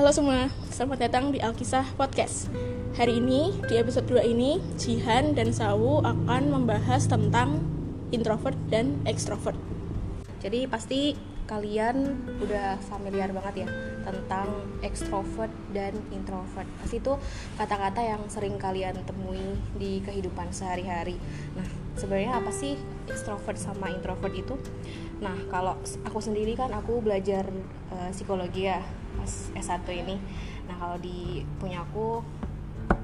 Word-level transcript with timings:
Halo 0.00 0.16
semua, 0.16 0.48
selamat 0.72 0.96
datang 0.96 1.28
di 1.28 1.44
Alkisah 1.44 1.84
Podcast. 1.92 2.48
Hari 2.96 3.20
ini, 3.20 3.52
di 3.68 3.76
episode 3.76 4.08
2 4.08 4.32
ini, 4.32 4.56
Jihan 4.80 5.36
dan 5.36 5.52
Sawu 5.52 6.00
akan 6.00 6.56
membahas 6.56 7.04
tentang 7.04 7.60
introvert 8.08 8.56
dan 8.72 8.96
extrovert. 9.04 9.60
Jadi 10.40 10.64
pasti 10.72 11.12
kalian 11.44 12.16
udah 12.40 12.80
familiar 12.80 13.28
banget 13.28 13.68
ya 13.68 13.68
tentang 14.08 14.48
extrovert 14.80 15.52
dan 15.76 15.92
introvert. 16.16 16.64
Pasti 16.80 16.96
itu 16.96 17.20
kata-kata 17.60 18.00
yang 18.00 18.24
sering 18.32 18.56
kalian 18.56 18.96
temui 19.04 19.52
di 19.76 20.00
kehidupan 20.00 20.48
sehari-hari. 20.48 21.20
Nah, 21.52 21.68
sebenarnya 22.00 22.40
apa 22.40 22.48
sih 22.48 22.72
extrovert 23.04 23.60
sama 23.60 23.92
introvert 23.92 24.32
itu? 24.32 24.56
Nah, 25.20 25.36
kalau 25.52 25.76
aku 26.08 26.24
sendiri 26.24 26.56
kan 26.56 26.72
aku 26.72 27.04
belajar 27.04 27.44
uh, 27.92 28.08
psikologi 28.16 28.64
ya 28.64 28.80
pas 29.20 29.32
S1 29.52 29.84
ini. 29.92 30.16
Nah, 30.64 30.76
kalau 30.80 30.96
di 30.96 31.44
punya 31.60 31.84
aku 31.84 32.24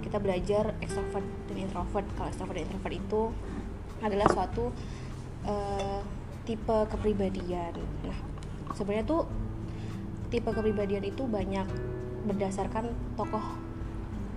kita 0.00 0.16
belajar 0.16 0.72
extrovert 0.80 1.26
dan 1.52 1.56
introvert. 1.60 2.06
Kalau 2.16 2.28
extrovert 2.32 2.56
dan 2.56 2.64
introvert 2.72 2.94
itu 2.96 3.22
adalah 4.00 4.26
suatu 4.32 4.72
uh, 5.44 6.00
tipe 6.48 6.76
kepribadian. 6.88 7.76
Nah, 8.06 8.18
sebenarnya 8.72 9.04
tuh 9.04 9.28
tipe 10.32 10.48
kepribadian 10.48 11.04
itu 11.04 11.28
banyak 11.28 11.68
berdasarkan 12.24 12.90
tokoh 13.14 13.44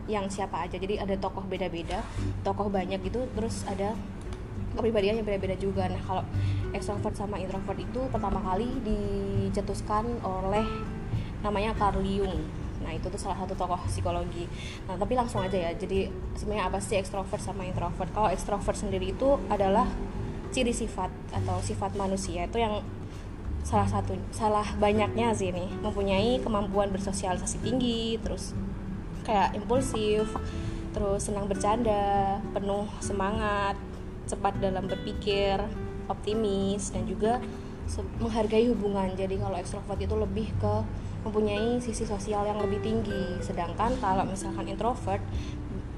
yang 0.10 0.26
siapa 0.28 0.66
aja. 0.66 0.76
Jadi 0.76 0.98
ada 0.98 1.16
tokoh 1.16 1.46
beda-beda, 1.46 2.02
tokoh 2.42 2.68
banyak 2.68 2.98
gitu, 3.06 3.30
terus 3.38 3.62
ada 3.70 3.94
kepribadian 4.74 5.22
yang 5.22 5.26
beda-beda 5.26 5.56
juga. 5.56 5.86
Nah, 5.86 6.02
kalau 6.02 6.24
extrovert 6.74 7.14
sama 7.18 7.38
introvert 7.38 7.78
itu 7.78 8.02
pertama 8.10 8.42
kali 8.42 8.70
dicetuskan 8.82 10.06
oleh 10.26 10.66
namanya 11.46 11.76
Carl 11.76 12.02
Jung. 12.04 12.36
Nah, 12.80 12.96
itu 12.96 13.12
tuh 13.12 13.20
salah 13.20 13.36
satu 13.36 13.54
tokoh 13.54 13.80
psikologi. 13.92 14.48
Nah, 14.88 14.96
tapi 14.96 15.14
langsung 15.14 15.44
aja 15.44 15.56
ya. 15.56 15.72
Jadi 15.76 16.08
sebenarnya 16.40 16.72
apa 16.72 16.80
sih 16.80 16.96
extrovert 16.96 17.44
sama 17.44 17.68
introvert? 17.68 18.08
Kalau 18.16 18.32
extrovert 18.32 18.78
sendiri 18.80 19.12
itu 19.12 19.36
adalah 19.52 19.86
ciri 20.50 20.74
sifat 20.74 21.14
atau 21.30 21.62
sifat 21.62 21.94
manusia 21.94 22.50
itu 22.50 22.58
yang 22.58 22.82
salah 23.62 23.86
satu 23.86 24.18
salah 24.34 24.66
banyaknya 24.82 25.30
sih 25.36 25.54
ini 25.54 25.70
mempunyai 25.84 26.42
kemampuan 26.42 26.90
bersosialisasi 26.90 27.62
tinggi 27.62 28.18
terus 28.18 28.58
kayak 29.22 29.54
impulsif 29.54 30.26
terus 30.90 31.30
senang 31.30 31.46
bercanda 31.46 32.42
penuh 32.50 32.90
semangat 32.98 33.78
cepat 34.26 34.58
dalam 34.58 34.90
berpikir 34.90 35.62
optimis 36.10 36.90
dan 36.90 37.06
juga 37.06 37.38
menghargai 38.18 38.70
hubungan 38.74 39.14
jadi 39.14 39.38
kalau 39.38 39.58
ekstrovert 39.58 40.02
itu 40.02 40.18
lebih 40.18 40.50
ke 40.58 40.76
mempunyai 41.24 41.84
sisi 41.84 42.08
sosial 42.08 42.48
yang 42.48 42.60
lebih 42.64 42.80
tinggi. 42.80 43.40
Sedangkan 43.44 43.96
kalau 44.00 44.24
misalkan 44.24 44.68
introvert 44.68 45.22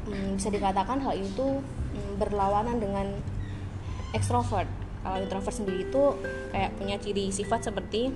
hmm, 0.10 0.38
bisa 0.38 0.50
dikatakan 0.50 1.02
hal 1.02 1.14
itu 1.18 1.62
hmm, 1.62 2.14
berlawanan 2.18 2.82
dengan 2.82 3.08
ekstrovert 4.12 4.68
kalau 5.02 5.18
introvert 5.18 5.54
sendiri 5.54 5.90
itu 5.90 6.04
kayak 6.54 6.78
punya 6.78 6.96
ciri 7.02 7.34
sifat 7.34 7.66
seperti 7.66 8.14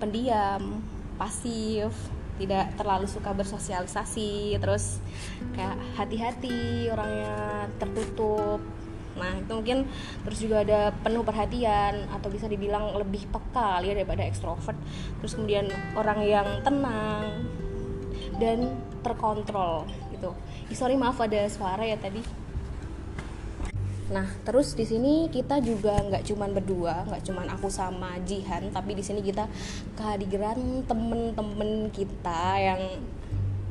pendiam 0.00 0.80
pasif 1.20 1.92
tidak 2.36 2.76
terlalu 2.76 3.08
suka 3.08 3.32
bersosialisasi 3.32 4.60
terus 4.60 5.00
kayak 5.56 5.76
hati-hati 5.96 6.88
orangnya 6.92 7.68
tertutup 7.80 8.60
nah 9.16 9.32
itu 9.36 9.52
mungkin 9.52 9.88
terus 10.22 10.38
juga 10.44 10.62
ada 10.62 10.92
penuh 10.92 11.24
perhatian 11.24 12.08
atau 12.12 12.28
bisa 12.28 12.46
dibilang 12.46 12.92
lebih 13.00 13.24
peka 13.32 13.80
ya 13.80 13.96
daripada 13.96 14.22
ekstrovert. 14.24 14.76
Terus 15.24 15.32
kemudian 15.34 15.66
orang 15.96 16.20
yang 16.22 16.48
tenang 16.60 17.48
dan 18.36 18.76
terkontrol 19.00 19.88
gitu. 20.12 20.32
Sorry 20.76 20.94
maaf 20.94 21.16
ada 21.20 21.48
suara 21.48 21.84
ya 21.84 21.96
tadi. 21.96 22.46
Nah, 24.06 24.22
terus 24.46 24.78
di 24.78 24.86
sini 24.86 25.26
kita 25.26 25.58
juga 25.58 25.98
nggak 25.98 26.30
cuman 26.30 26.54
berdua, 26.54 27.02
nggak 27.10 27.26
cuman 27.26 27.46
aku 27.58 27.66
sama 27.66 28.14
Jihan, 28.22 28.70
tapi 28.70 28.94
di 28.94 29.02
sini 29.02 29.18
kita 29.18 29.50
kehadiran 29.98 30.86
temen-temen 30.86 31.90
kita 31.90 32.54
yang 32.54 33.02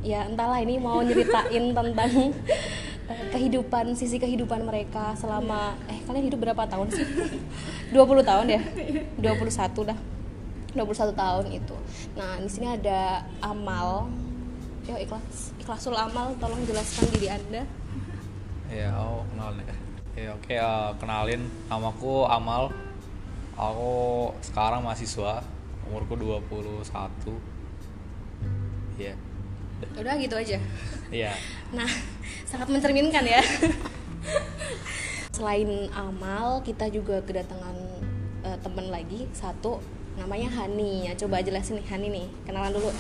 ya 0.04 0.28
entahlah 0.28 0.60
ini 0.60 0.76
mau 0.76 1.00
nyeritain 1.00 1.72
tentang 1.72 2.36
kehidupan 3.06 3.94
sisi 3.94 4.18
kehidupan 4.18 4.66
mereka 4.66 5.14
selama 5.14 5.78
eh 5.86 6.02
kalian 6.10 6.26
hidup 6.32 6.42
berapa 6.42 6.66
tahun 6.66 6.90
sih? 6.90 7.06
20 7.94 8.26
tahun 8.26 8.46
ya? 8.50 8.62
21 9.22 9.90
dah. 9.90 10.00
21 10.76 11.16
tahun 11.16 11.46
itu. 11.56 11.76
Nah, 12.20 12.36
di 12.42 12.50
sini 12.52 12.68
ada 12.68 13.24
Amal. 13.40 14.12
Yo 14.86 15.00
ikhlas, 15.00 15.56
ikhlasul 15.58 15.98
Amal, 15.98 16.36
tolong 16.38 16.62
jelaskan 16.68 17.10
diri 17.16 17.32
Anda. 17.32 17.64
Ya, 18.70 18.92
oh 18.98 19.22
kenal 19.34 19.54
nih 19.62 19.66
Ya 20.16 20.32
oke 20.34 20.48
okay, 20.48 20.58
uh, 20.58 20.92
kenalin 21.00 21.48
namaku 21.72 22.28
Amal. 22.28 22.72
Aku 23.56 24.36
sekarang 24.44 24.84
mahasiswa, 24.84 25.40
umurku 25.88 26.20
21. 26.20 26.84
Iya. 29.00 29.16
Yeah. 29.16 29.16
Udah 29.96 30.16
gitu 30.20 30.36
aja. 30.36 30.60
Iya. 31.12 31.32
yeah. 31.32 31.36
Nah, 31.72 31.88
sangat 32.48 32.68
mencerminkan 32.72 33.26
ya. 33.26 33.42
Selain 35.36 35.68
Amal, 35.92 36.64
kita 36.64 36.88
juga 36.88 37.20
kedatangan 37.22 37.76
uh, 38.48 38.58
teman 38.64 38.88
lagi 38.90 39.28
satu 39.36 39.84
namanya 40.16 40.48
Hani. 40.52 41.12
Ya, 41.12 41.14
coba 41.20 41.44
jelasin 41.44 41.82
nih 41.82 41.88
Hani 41.92 42.08
nih. 42.10 42.28
Kenalan 42.48 42.72
dulu. 42.72 42.92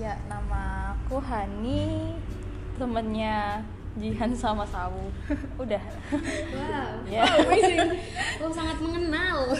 Ya, 0.00 0.16
nama 0.26 0.96
aku 0.96 1.20
Hani, 1.20 2.16
temennya 2.74 3.62
Jihan 3.94 4.34
sama 4.34 4.66
Sawu 4.66 5.06
udah 5.62 5.82
wow 6.10 6.90
yeah. 7.06 7.22
wow 7.30 7.46
amazing 7.46 7.78
oh 8.42 8.50
sangat 8.50 8.78
mengenal 8.82 9.54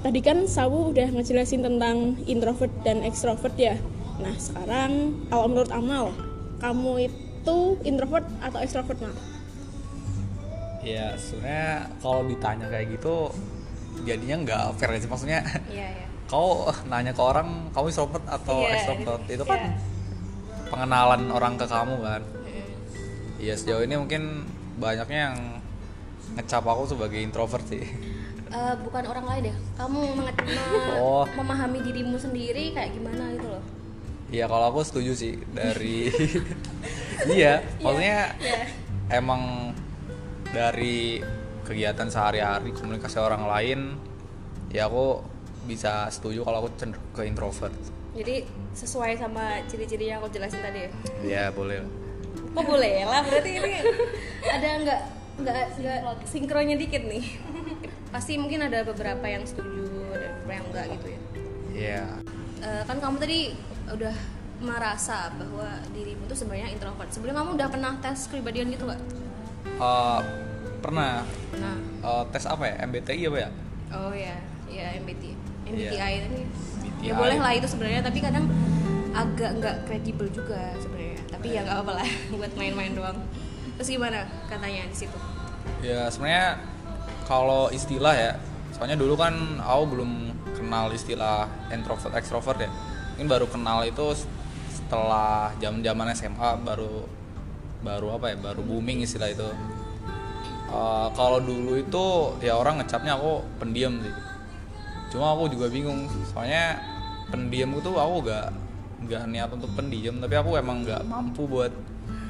tadi 0.00 0.20
kan 0.24 0.48
Sawu 0.48 0.96
udah 0.96 1.12
ngejelasin 1.12 1.60
tentang 1.60 2.16
introvert 2.24 2.72
dan 2.80 3.04
extrovert 3.04 3.52
ya 3.60 3.76
nah 4.20 4.34
sekarang 4.36 4.92
kalau 5.30 5.46
menurut 5.48 5.72
Amal 5.72 6.04
kamu 6.60 7.08
itu 7.08 7.58
introvert 7.86 8.26
atau 8.44 8.58
extrovert 8.60 8.98
mal 9.00 9.14
ya 10.82 11.14
sebenarnya 11.14 11.88
kalau 12.02 12.20
ditanya 12.26 12.66
kayak 12.68 12.98
gitu 12.98 13.30
jadinya 14.02 14.36
nggak 14.42 14.62
fair 14.76 14.98
sih 14.98 15.08
maksudnya 15.08 15.40
iya, 15.70 15.88
iya. 15.94 16.06
kau 16.32 16.68
nanya 16.88 17.12
ke 17.14 17.22
orang 17.22 17.70
kamu 17.70 17.86
introvert 17.92 18.24
atau 18.26 18.66
yeah. 18.66 18.74
extrovert 18.76 19.24
itu 19.30 19.44
kan 19.46 19.60
yeah. 19.60 20.68
pengenalan 20.72 21.22
orang 21.30 21.54
ke 21.60 21.66
kamu 21.68 21.96
kan 22.02 22.22
Iya 23.42 23.58
sejauh 23.58 23.82
ini 23.82 23.98
mungkin 23.98 24.46
banyaknya 24.78 25.18
yang 25.26 25.36
ngecap 26.38 26.62
aku 26.62 26.94
sebagai 26.94 27.18
introvert 27.18 27.66
sih. 27.66 27.82
Uh, 28.54 28.78
bukan 28.86 29.02
orang 29.02 29.26
lain 29.26 29.44
ya. 29.50 29.56
Kamu 29.74 29.98
oh. 31.02 31.26
memahami 31.34 31.82
dirimu 31.82 32.14
sendiri 32.14 32.70
kayak 32.70 32.94
gimana 32.94 33.34
gitu. 33.34 33.41
Iya 34.32 34.48
kalau 34.48 34.72
aku 34.72 34.80
setuju 34.80 35.12
sih 35.12 35.36
dari 35.52 36.08
iya, 37.28 37.60
iya, 37.60 37.84
maksudnya 37.84 38.20
yeah. 38.40 38.64
emang 39.12 39.76
dari 40.48 41.20
kegiatan 41.68 42.08
sehari-hari 42.08 42.72
komunikasi 42.72 43.20
orang 43.20 43.44
lain 43.44 43.80
ya 44.72 44.88
aku 44.88 45.20
bisa 45.68 46.08
setuju 46.08 46.48
kalau 46.48 46.64
aku 46.64 46.72
cenderung 46.80 47.12
ke 47.12 47.28
introvert. 47.28 47.76
Jadi 48.16 48.48
sesuai 48.72 49.20
sama 49.20 49.60
ciri-ciri 49.68 50.08
yang 50.08 50.24
aku 50.24 50.32
jelasin 50.32 50.64
tadi 50.64 50.88
ya? 50.88 50.90
Iya 51.20 51.44
boleh 51.52 52.02
oh 52.52 52.64
boleh 52.64 53.04
lah 53.08 53.20
berarti 53.24 53.50
ini 53.56 53.72
ada 54.44 54.68
nggak 54.84 55.00
nggak 55.42 55.64
nggak 55.80 56.16
sinkronnya 56.28 56.76
dikit 56.76 57.02
nih 57.08 57.24
pasti 58.12 58.36
mungkin 58.36 58.68
ada 58.68 58.84
beberapa 58.84 59.24
yang 59.24 59.48
setuju 59.48 59.88
dan 60.12 60.30
beberapa 60.36 60.52
yang 60.52 60.64
enggak 60.68 60.86
gitu 60.98 61.06
ya 61.08 61.20
iya 61.72 62.04
yeah. 62.04 62.08
uh, 62.60 62.82
kan 62.84 62.96
kamu 63.00 63.16
tadi 63.16 63.40
udah 63.94 64.14
merasa 64.62 65.28
bahwa 65.34 65.68
dirimu 65.90 66.24
tuh 66.30 66.38
sebenarnya 66.38 66.70
introvert. 66.70 67.10
Sebelum 67.10 67.34
kamu 67.34 67.50
udah 67.58 67.68
pernah 67.68 67.92
tes 67.98 68.30
kepribadian 68.30 68.70
gitu 68.70 68.86
nggak 68.86 69.00
uh, 69.82 70.20
pernah. 70.78 71.26
Nah. 71.58 71.76
Uh, 72.00 72.24
tes 72.30 72.46
apa 72.46 72.64
ya? 72.70 72.74
MBTI 72.86 73.22
apa 73.28 73.38
ya? 73.38 73.50
Oh 73.92 74.14
ya 74.14 74.36
ya 74.72 74.96
MBTI 75.04 75.36
MBTI 75.68 76.00
yeah. 76.00 76.26
ini 76.32 76.42
ya 77.04 77.12
boleh 77.12 77.36
lah 77.36 77.52
itu 77.52 77.68
sebenarnya 77.68 78.00
tapi 78.00 78.24
kadang 78.24 78.48
agak 79.12 79.60
nggak 79.60 79.76
kredibel 79.84 80.26
juga 80.30 80.72
sebenarnya. 80.80 81.18
Tapi 81.28 81.46
ya 81.52 81.60
nggak 81.66 81.76
apa-apa 81.82 81.92
lah 82.00 82.08
buat 82.38 82.52
main-main 82.56 82.92
doang. 82.96 83.18
Terus 83.76 83.88
gimana 83.98 84.24
katanya 84.48 84.88
di 84.88 84.96
situ? 84.96 85.18
Ya 85.82 86.08
sebenarnya 86.08 86.62
kalau 87.26 87.68
istilah 87.68 88.14
ya 88.14 88.32
soalnya 88.72 88.96
dulu 88.96 89.14
kan 89.14 89.60
aku 89.60 89.84
belum 89.98 90.10
kenal 90.56 90.88
istilah 90.94 91.46
introvert 91.68 92.14
extrovert 92.16 92.66
ya 92.66 92.70
ini 93.18 93.26
baru 93.28 93.46
kenal 93.48 93.84
itu 93.84 94.16
setelah 94.72 95.52
zaman 95.60 95.80
zaman 95.80 96.06
SMA 96.12 96.50
baru 96.64 97.08
baru 97.82 98.16
apa 98.16 98.32
ya 98.32 98.36
baru 98.38 98.62
booming 98.62 99.04
istilah 99.04 99.28
itu. 99.32 99.48
Uh, 100.72 101.12
kalau 101.12 101.36
dulu 101.36 101.76
itu 101.76 102.04
ya 102.40 102.56
orang 102.56 102.80
ngecapnya 102.80 103.16
aku 103.16 103.44
pendiam 103.60 104.00
sih. 104.00 104.14
Cuma 105.12 105.36
aku 105.36 105.52
juga 105.52 105.68
bingung 105.68 106.08
soalnya 106.32 106.80
pendiam 107.28 107.76
itu 107.76 107.92
aku 107.92 108.24
gak 108.24 108.48
nggak 109.02 109.22
niat 109.34 109.50
untuk 109.50 109.68
pendiam 109.74 110.14
tapi 110.22 110.38
aku 110.38 110.54
emang 110.56 110.86
nggak 110.86 111.02
mampu 111.10 111.42
buat 111.44 111.74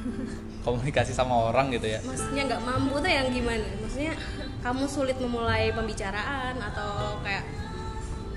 komunikasi 0.66 1.14
sama 1.14 1.52
orang 1.54 1.70
gitu 1.70 1.86
ya. 1.86 2.02
Maksudnya 2.02 2.42
nggak 2.50 2.62
mampu 2.66 2.98
tuh 2.98 3.10
yang 3.10 3.28
gimana? 3.30 3.66
Maksudnya 3.78 4.14
kamu 4.62 4.84
sulit 4.86 5.18
memulai 5.22 5.70
pembicaraan 5.70 6.58
atau 6.58 7.18
kayak 7.22 7.46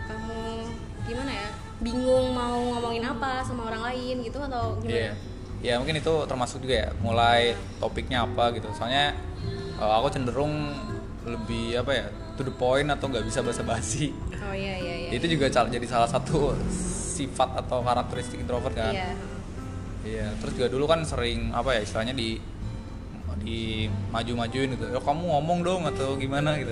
kamu 0.05 0.69
gimana 1.05 1.31
ya 1.33 1.64
bingung 1.77 2.31
mau 2.31 2.55
ngomongin 2.71 3.03
apa 3.03 3.43
sama 3.43 3.67
orang 3.67 3.83
lain 3.85 4.23
gitu 4.23 4.39
atau 4.39 4.79
Iya, 4.81 5.11
gimana 5.11 5.63
ya 5.63 5.73
mungkin 5.81 5.95
itu 5.97 6.13
termasuk 6.25 6.61
juga 6.61 6.75
ya 6.77 6.89
mulai 6.97 7.51
topiknya 7.77 8.23
apa 8.23 8.53
gitu. 8.53 8.69
Soalnya 8.71 9.11
eh, 9.75 9.93
aku 9.93 10.07
cenderung 10.09 10.71
lebih 11.25 11.81
apa 11.81 11.91
ya 11.91 12.05
to 12.35 12.43
the 12.43 12.53
point 12.53 12.85
atau 12.87 13.07
nggak 13.07 13.25
bisa 13.25 13.41
basa-basi. 13.41 14.13
oh 14.37 14.53
iya 14.53 14.77
iya 14.77 14.93
iya 15.03 15.09
Itu 15.11 15.25
juga 15.27 15.49
cal- 15.49 15.67
jadi 15.67 15.83
salah 15.83 16.05
satu 16.05 16.53
sifat 17.15 17.59
atau 17.59 17.81
karakteristik 17.81 18.39
introvert 18.39 18.71
kan. 18.73 18.91
iya 18.91 19.09
Iya. 20.05 20.27
Terus 20.37 20.53
juga 20.53 20.67
dulu 20.69 20.85
kan 20.85 21.01
sering 21.01 21.49
apa 21.49 21.73
ya 21.73 21.81
istilahnya 21.81 22.13
di 22.13 22.37
di 23.41 23.91
maju-majuin 24.09 24.71
gitu. 24.73 24.85
Ya 24.89 24.99
kamu 24.99 25.23
ngomong 25.27 25.59
dong 25.61 25.81
atau 25.89 26.15
gimana 26.15 26.55
gitu. 26.59 26.71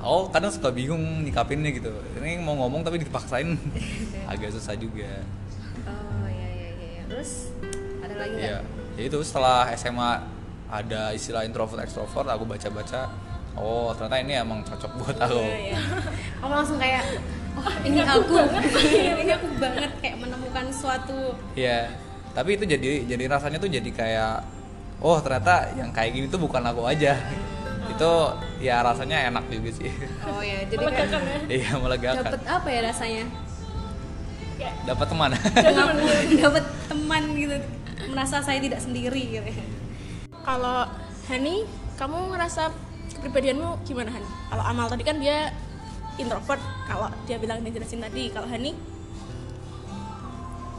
Aku 0.00 0.30
kadang 0.30 0.52
suka 0.52 0.70
bingung 0.70 1.24
nyikapinnya 1.26 1.70
gitu. 1.74 1.90
Ini 2.20 2.40
mau 2.40 2.54
ngomong 2.54 2.86
tapi 2.86 3.02
dipaksain 3.02 3.58
agak 4.32 4.54
susah 4.54 4.74
juga. 4.78 5.22
oh 5.86 6.26
iya 6.26 6.48
iya 6.50 6.68
iya 6.74 6.88
iya. 6.98 7.02
terus 7.06 7.54
ada 8.02 8.14
lagi 8.18 8.34
nggak 8.34 8.42
Iya, 8.42 8.58
ya 8.98 9.02
itu 9.06 9.18
setelah 9.22 9.70
SMA 9.78 10.10
ada 10.66 11.14
istilah 11.14 11.46
introvert 11.46 11.78
extrovert, 11.78 12.26
aku 12.26 12.42
baca-baca, 12.42 13.06
oh 13.54 13.94
ternyata 13.94 14.18
ini 14.18 14.34
emang 14.34 14.66
cocok 14.66 14.90
buat 14.98 15.16
aku. 15.20 15.38
Iya, 15.46 15.58
iya. 15.74 15.78
kamu 16.42 16.52
langsung 16.58 16.78
kayak 16.82 17.02
oh 17.54 17.70
ini 17.86 18.00
aku 18.02 18.34
ini 19.22 19.30
aku 19.30 19.46
banget 19.62 19.92
kayak 20.02 20.16
menemukan 20.18 20.66
suatu 20.74 21.38
Iya, 21.54 21.94
tapi 22.34 22.58
itu 22.58 22.64
jadi 22.66 23.06
jadi 23.06 23.24
rasanya 23.30 23.62
tuh 23.62 23.70
jadi 23.70 23.90
kayak, 23.94 24.36
oh 24.98 25.16
ternyata 25.20 25.70
yang 25.74 25.90
kayak 25.90 26.12
gini 26.12 26.26
tuh 26.26 26.40
bukan 26.40 26.62
aku 26.62 26.84
aja. 26.84 27.14
itu 27.86 28.12
ya 28.58 28.82
rasanya 28.82 29.30
enak 29.30 29.46
juga 29.46 29.70
sih. 29.72 29.88
oh 30.26 30.42
ya 30.42 30.66
jadi 30.66 30.82
Melegakan 30.82 31.20
ya 31.22 31.38
Iya 31.48 31.70
melegakan. 31.78 32.24
dapet 32.26 32.42
apa 32.44 32.68
ya 32.68 32.80
rasanya 32.82 33.24
Dapat 34.88 35.06
teman. 35.12 35.30
dapat 36.42 36.64
teman 36.88 37.22
gitu 37.36 37.56
merasa 38.10 38.40
saya 38.40 38.58
tidak 38.58 38.80
sendiri 38.80 39.22
gitu 39.30 39.50
kalau 40.42 40.88
Hani 41.26 41.66
kamu 41.94 42.30
ngerasa 42.34 42.70
kepribadianmu 43.18 43.82
gimana 43.82 44.14
Han? 44.14 44.22
Kalau 44.22 44.62
Amal 44.62 44.86
tadi 44.86 45.02
kan 45.02 45.18
dia 45.18 45.50
introvert, 46.16 46.62
kalau 46.86 47.10
dia 47.26 47.34
bilang 47.36 47.60
dia 47.60 47.74
jelasin 47.74 47.98
tadi, 47.98 48.30
kalau 48.30 48.46
Hani 48.46 48.78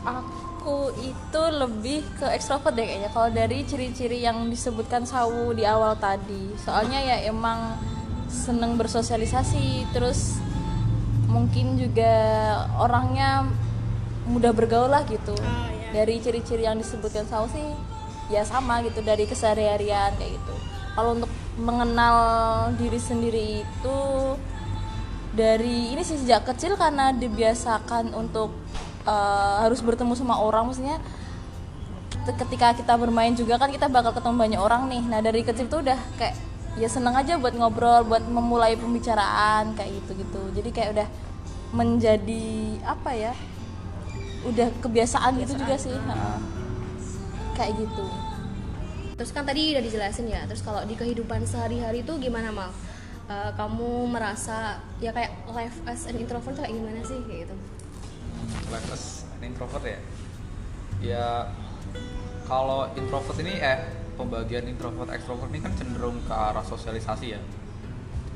Aku 0.07 0.46
itu 0.99 1.41
lebih 1.53 2.03
ke 2.19 2.27
ekstrovert 2.33 2.75
deh 2.75 2.83
kayaknya 2.83 3.09
kalau 3.11 3.29
dari 3.31 3.63
ciri-ciri 3.63 4.23
yang 4.23 4.47
disebutkan 4.51 5.03
Sawu 5.07 5.55
di 5.55 5.63
awal 5.63 5.95
tadi. 5.97 6.53
Soalnya 6.59 6.99
ya 6.99 7.17
emang 7.27 7.79
seneng 8.27 8.75
bersosialisasi, 8.75 9.91
terus 9.95 10.39
mungkin 11.27 11.79
juga 11.79 12.13
orangnya 12.79 13.47
mudah 14.27 14.51
bergaul 14.51 14.91
lah 14.91 15.07
gitu. 15.07 15.35
Oh, 15.35 15.67
iya. 15.71 16.03
Dari 16.03 16.19
ciri-ciri 16.19 16.67
yang 16.67 16.79
disebutkan 16.79 17.23
Sawu 17.27 17.47
sih 17.51 17.67
ya 18.27 18.43
sama 18.43 18.83
gitu 18.83 18.99
dari 18.99 19.23
keseharian 19.23 20.11
kayak 20.19 20.31
gitu. 20.35 20.55
Kalau 20.95 21.15
untuk 21.15 21.31
mengenal 21.57 22.17
diri 22.75 22.99
sendiri 22.99 23.63
itu 23.63 23.99
dari 25.37 25.93
ini 25.93 26.01
sih 26.01 26.17
sejak 26.17 26.49
kecil 26.49 26.73
karena 26.75 27.13
dibiasakan 27.13 28.17
untuk 28.17 28.49
eh, 29.07 29.55
harus 29.63 29.79
bertemu 29.79 30.13
sama 30.19 30.35
orang 30.37 30.67
maksudnya 30.67 30.99
ketika 32.27 32.75
kita 32.75 32.93
bermain 32.99 33.31
juga 33.31 33.55
kan 33.55 33.71
kita 33.71 33.87
bakal 33.87 34.11
ketemu 34.11 34.35
banyak 34.35 34.59
orang 34.59 34.91
nih. 34.91 35.03
Nah 35.07 35.19
dari 35.23 35.47
kecil 35.47 35.71
tuh 35.71 35.79
udah 35.79 35.95
kayak 36.19 36.35
ya 36.75 36.91
seneng 36.91 37.15
aja 37.15 37.39
buat 37.39 37.55
ngobrol 37.55 38.05
buat 38.05 38.21
memulai 38.27 38.77
pembicaraan 38.77 39.73
kayak 39.73 39.97
gitu 39.97 40.11
gitu 40.21 40.41
jadi 40.53 40.69
kayak 40.69 40.89
udah 40.93 41.07
menjadi 41.73 42.77
apa 42.85 43.11
ya 43.17 43.33
udah 44.45 44.69
kebiasaan, 44.85 45.41
gitu 45.41 45.57
juga 45.57 45.75
sih 45.75 45.91
ha. 45.91 46.37
kayak 47.57 47.81
gitu. 47.81 48.05
Terus 49.17 49.31
kan 49.33 49.43
tadi 49.49 49.73
udah 49.73 49.81
dijelasin 49.81 50.29
ya 50.29 50.45
terus 50.45 50.61
kalau 50.61 50.85
di 50.85 50.93
kehidupan 50.93 51.43
sehari-hari 51.43 52.05
itu 52.05 52.13
gimana 52.21 52.53
mal? 52.53 52.69
Eh, 53.27 53.51
kamu 53.59 54.07
merasa 54.07 54.79
ya 55.03 55.11
kayak 55.11 55.35
life 55.51 55.83
as 55.83 56.07
an 56.07 56.15
introvert 56.15 56.55
tuh 56.55 56.63
kayak 56.63 56.79
gimana 56.79 57.03
sih 57.03 57.19
kayak 57.27 57.43
gitu 57.43 57.55
An 59.37 59.41
introvert 59.43 59.85
ya. 59.85 59.99
Ya 60.97 61.27
kalau 62.47 62.89
introvert 62.97 63.37
ini 63.43 63.59
eh 63.61 63.79
pembagian 64.17 64.65
introvert 64.65 65.13
extrovert 65.13 65.51
ini 65.53 65.61
kan 65.61 65.73
cenderung 65.77 66.17
ke 66.25 66.33
arah 66.33 66.65
sosialisasi 66.65 67.37
ya. 67.37 67.41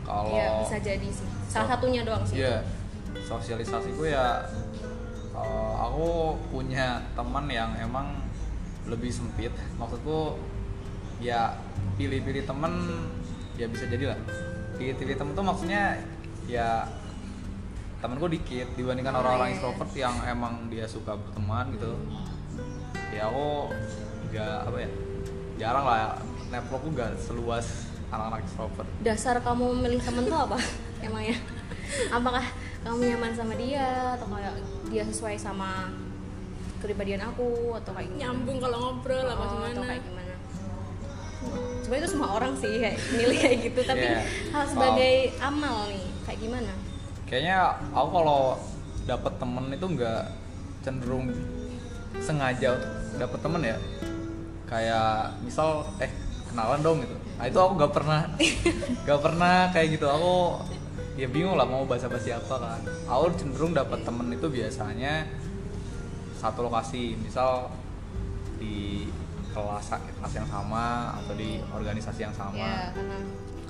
Kalau 0.06 0.34
ya 0.34 0.62
bisa 0.62 0.78
jadi 0.78 1.08
sih 1.10 1.28
salah 1.50 1.78
satunya 1.78 2.02
doang 2.02 2.26
sih 2.26 2.42
Iya, 2.42 2.66
sosialisasiku 3.26 4.04
ya 4.06 4.46
eh, 5.34 5.74
aku 5.78 6.38
punya 6.54 7.02
teman 7.18 7.46
yang 7.50 7.74
emang 7.82 8.22
lebih 8.86 9.10
sempit. 9.10 9.54
Maksudku 9.78 10.38
ya 11.22 11.54
pilih-pilih 11.98 12.46
teman 12.46 12.74
ya 13.58 13.66
bisa 13.70 13.90
jadi 13.90 14.14
lah. 14.14 14.20
Pilih-pilih 14.78 15.16
teman 15.18 15.34
tuh 15.34 15.46
maksudnya 15.46 16.02
ya 16.50 16.86
temanku 18.02 18.28
dikit 18.28 18.68
dibandingkan 18.74 19.14
Oh, 19.14 19.22
orang-orang 19.22 19.48
iya. 19.48 19.56
introvert 19.56 19.92
yang 19.96 20.16
emang 20.26 20.54
dia 20.68 20.86
suka 20.86 21.14
berteman 21.16 21.66
gitu. 21.72 21.92
Ya 23.12 23.28
aku 23.28 23.70
nggak 24.28 24.56
apa 24.66 24.78
ya 24.80 24.90
jarang 25.58 25.84
lah 25.84 26.02
networkku 26.50 26.90
gak 26.92 27.14
seluas 27.18 27.86
anak-anak 28.08 28.42
extrovert. 28.42 28.88
dasar 29.00 29.36
kamu 29.40 29.72
memilih 29.74 30.00
temen 30.00 30.24
tuh 30.26 30.40
apa 30.42 30.58
emangnya 31.06 31.38
apakah 32.10 32.44
kamu 32.82 33.02
nyaman 33.08 33.32
sama 33.32 33.54
dia 33.54 33.88
atau 34.16 34.26
kayak 34.28 34.56
dia 34.88 35.04
sesuai 35.06 35.36
sama 35.36 35.92
kepribadian 36.78 37.22
aku 37.24 37.72
atau 37.74 37.92
kayak 37.94 38.10
gimana? 38.10 38.22
nyambung 38.26 38.58
kalau 38.58 38.78
ngobrol 38.82 39.22
apa 39.22 39.36
Oh, 39.38 39.46
atau 39.46 39.58
gimana? 39.70 39.86
kayak 39.86 40.04
gimana 40.04 40.34
coba 41.82 41.96
itu 41.98 42.08
semua 42.10 42.30
orang 42.32 42.54
sih 42.56 42.74
kayak 42.74 42.98
milih 43.14 43.38
kayak 43.38 43.58
gitu 43.62 43.80
tapi 43.84 44.06
Iya. 44.06 44.20
hal 44.50 44.64
sebagai 44.66 45.14
amal 45.38 45.78
nih 45.88 46.06
kayak 46.24 46.40
gimana 46.42 46.72
kayaknya 47.32 47.80
aku 47.96 48.10
kalau 48.12 48.60
dapet 49.08 49.34
temen 49.40 49.66
itu 49.72 49.86
nggak 49.88 50.24
cenderung 50.84 51.32
sengaja 52.20 52.76
dapet 53.16 53.40
temen 53.40 53.62
ya. 53.64 53.78
Kayak 54.68 55.40
misal 55.40 55.88
eh 56.04 56.12
kenalan 56.52 56.84
dong 56.84 56.98
gitu. 57.00 57.16
Nah 57.40 57.46
itu 57.48 57.56
aku 57.56 57.74
nggak 57.80 57.94
pernah 57.96 58.22
nggak 59.08 59.22
pernah 59.24 59.56
kayak 59.72 59.88
gitu. 59.96 60.06
Aku 60.12 60.60
ya 61.16 61.28
bingung 61.32 61.56
lah 61.56 61.64
mau 61.64 61.88
bahasa 61.88 62.12
bahasa 62.12 62.36
apa 62.36 62.56
kan. 62.60 62.82
Aku 63.08 63.32
cenderung 63.40 63.72
dapet 63.72 64.04
temen 64.04 64.28
itu 64.28 64.52
biasanya 64.52 65.24
satu 66.36 66.68
lokasi. 66.68 67.16
Misal 67.16 67.72
di 68.60 69.08
kelas 69.56 69.88
kelas 70.20 70.34
yang 70.36 70.48
sama 70.52 71.16
atau 71.24 71.34
di 71.40 71.64
organisasi 71.72 72.20
yang 72.28 72.36
sama. 72.36 72.60
Ya 72.60 72.92
karena 72.92 73.18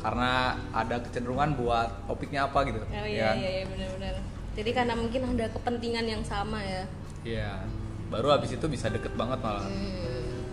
karena 0.01 0.57
ada 0.73 0.95
kecenderungan 1.05 1.53
buat 1.55 1.89
topiknya 2.09 2.49
apa 2.49 2.65
gitu. 2.65 2.81
Oh 2.81 2.89
ya 2.89 3.05
iya. 3.05 3.25
kan? 3.29 3.35
iya 3.37 3.49
iya 3.61 3.63
benar-benar. 3.69 4.15
Jadi 4.51 4.69
karena 4.75 4.93
mungkin 4.97 5.21
ada 5.37 5.45
kepentingan 5.53 6.05
yang 6.09 6.23
sama 6.25 6.59
ya. 6.61 6.83
Iya. 7.21 7.51
baru 8.11 8.27
habis 8.35 8.51
itu 8.51 8.65
bisa 8.67 8.91
deket 8.91 9.15
banget 9.15 9.39
malah. 9.39 9.63
Hmm. 9.63 10.43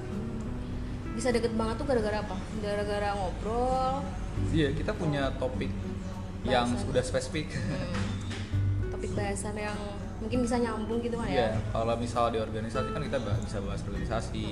bisa 1.19 1.35
deket 1.35 1.51
banget 1.59 1.75
tuh 1.75 1.87
gara-gara 1.91 2.23
apa? 2.23 2.39
Gara-gara 2.63 3.09
ngobrol? 3.19 4.07
Iya 4.55 4.71
kita 4.79 4.95
punya 4.95 5.35
topik 5.43 5.67
yang 6.47 6.71
Bahasan. 6.71 6.87
sudah 6.87 7.03
spesifik. 7.03 7.51
Hmm, 7.59 8.95
topik 8.95 9.11
bahasan 9.19 9.59
yang 9.59 9.75
mungkin 10.23 10.39
bisa 10.47 10.57
nyambung 10.63 10.99
gitu 11.03 11.19
kan 11.19 11.27
Iya, 11.31 11.55
ya 11.55 11.59
kalau 11.75 11.95
misal 11.99 12.31
di 12.31 12.39
organisasi 12.39 12.91
kan 12.91 13.03
kita 13.03 13.19
bisa 13.23 13.59
bahas 13.63 13.83
organisasi 13.83 14.47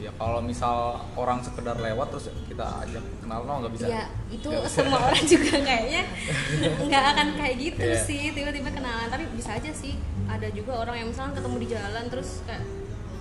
ya 0.00 0.08
kalau 0.16 0.40
misal 0.40 0.96
orang 1.12 1.44
sekedar 1.44 1.76
lewat 1.76 2.08
terus 2.08 2.26
kita 2.48 2.64
ajak 2.80 3.04
kenal 3.20 3.44
no 3.44 3.60
nggak 3.60 3.72
bisa. 3.76 3.84
Iya, 3.86 4.04
itu 4.32 4.48
bisa. 4.48 4.68
semua 4.72 4.98
orang 5.04 5.24
juga 5.28 5.54
kayaknya 5.60 6.02
nggak 6.88 7.04
akan 7.12 7.28
kayak 7.36 7.56
gitu 7.60 7.84
Iya. 7.84 8.00
sih 8.00 8.22
tiba-tiba 8.32 8.72
kenalan. 8.72 9.06
Tapi 9.06 9.24
bisa 9.36 9.60
aja 9.60 9.70
sih 9.70 9.94
ada 10.24 10.48
juga 10.50 10.72
orang 10.80 10.96
yang 10.96 11.08
misalnya 11.12 11.36
ketemu 11.36 11.56
di 11.60 11.68
jalan 11.68 12.04
terus 12.08 12.40
kayak 12.48 12.64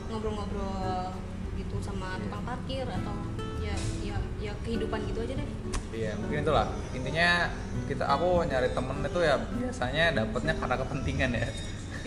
ngobrol-ngobrol 0.08 1.12
gitu 1.54 1.76
sama 1.84 2.16
tukang 2.18 2.42
parkir 2.42 2.88
atau 2.88 3.16
ya 3.60 3.76
ya 4.02 4.16
ya 4.40 4.52
kehidupan 4.64 5.04
gitu 5.06 5.20
aja 5.22 5.34
deh. 5.36 5.48
Iya 5.92 6.12
mungkin 6.16 6.48
itulah. 6.48 6.72
Intinya 6.96 7.52
kita 7.86 8.08
aku 8.08 8.48
nyari 8.48 8.72
temen 8.72 9.04
itu 9.04 9.20
ya 9.20 9.36
biasanya 9.36 10.06
dapatnya 10.16 10.54
karena 10.56 10.76
kepentingan 10.80 11.32
ya 11.36 11.48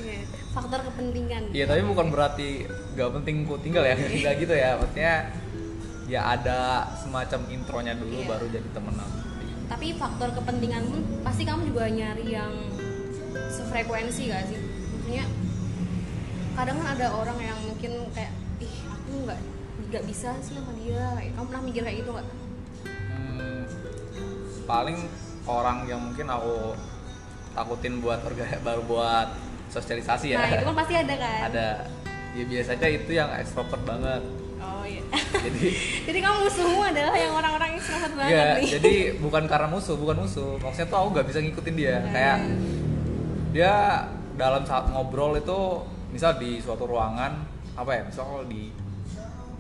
Iya, 0.02 0.26
faktor 0.50 0.80
kepentingan. 0.82 1.42
Iya 1.54 1.64
tapi 1.71 1.82
bukan 1.87 2.06
berarti 2.11 2.66
gak 2.99 3.11
penting 3.23 3.47
ku 3.47 3.54
tinggal 3.62 3.87
ya 3.87 3.94
nggak 3.94 4.35
gitu 4.42 4.54
ya. 4.54 4.76
Maksudnya 4.76 5.14
ya 6.11 6.21
ada 6.35 6.90
semacam 6.99 7.40
intronya 7.49 7.94
dulu 7.94 8.21
Iya. 8.21 8.28
baru 8.28 8.47
jadi 8.50 8.68
temenan 8.75 9.11
tapi 9.73 9.97
faktor 9.97 10.28
kepentingan 10.37 10.85
pun 10.85 11.00
pasti 11.25 11.49
kamu 11.49 11.73
juga 11.73 11.88
nyari 11.88 12.28
yang 12.28 12.52
sefrekuensi 13.49 14.28
gak 14.28 14.44
sih? 14.52 14.61
Maksudnya 14.61 15.25
kadang 16.52 16.76
kan 16.85 16.88
ada 16.92 17.09
orang 17.16 17.40
yang 17.40 17.56
mungkin 17.64 18.04
kayak 18.12 18.37
ih 18.61 18.75
aku 18.85 19.25
nggak 19.25 19.40
nggak 19.88 20.04
bisa 20.04 20.37
sih 20.44 20.61
sama 20.61 20.76
dia. 20.76 21.16
Kayak 21.16 21.32
kamu 21.40 21.47
pernah 21.49 21.62
mikir 21.64 21.82
kayak 21.88 21.97
gitu 22.04 22.11
nggak? 22.12 22.28
Hmm, 23.16 23.62
paling 24.68 24.99
orang 25.49 25.78
yang 25.88 26.00
mungkin 26.04 26.28
aku 26.28 26.76
takutin 27.56 28.04
buat 28.04 28.21
baru 28.61 28.82
buat 28.85 29.28
sosialisasi 29.72 30.36
ya. 30.36 30.38
Nah 30.44 30.48
itu 30.52 30.64
kan 30.68 30.76
pasti 30.76 30.94
ada 31.00 31.14
kan? 31.16 31.40
Ada. 31.48 31.68
Ya 32.32 32.44
biasanya 32.44 32.88
itu 32.92 33.10
yang 33.12 33.30
ekstrovert 33.32 33.82
banget. 33.88 34.22
Oh 34.60 34.84
iya. 34.84 35.02
Jadi 35.32 35.66
jadi 36.08 36.18
kamu 36.20 36.36
musuhmu 36.46 36.80
adalah 36.84 37.14
yang 37.16 37.32
orang-orang 37.32 37.70
extrovert 37.80 38.12
banget 38.14 38.32
ya 38.36 38.44
nih. 38.60 38.68
jadi 38.78 38.94
bukan 39.18 39.42
karena 39.48 39.68
musuh 39.72 39.96
bukan 39.96 40.16
musuh. 40.22 40.60
Maksudnya 40.60 40.88
tuh 40.92 40.98
aku 41.00 41.08
nggak 41.16 41.26
bisa 41.32 41.38
ngikutin 41.40 41.74
dia. 41.74 41.96
Kayak 42.12 42.38
dia 43.52 43.72
dalam 44.36 44.62
saat 44.64 44.88
ngobrol 44.92 45.36
itu 45.36 45.58
misal 46.12 46.36
di 46.36 46.60
suatu 46.60 46.84
ruangan 46.84 47.32
apa 47.72 47.90
ya 47.96 48.02
misal 48.04 48.24
kalau 48.28 48.44
di 48.44 48.68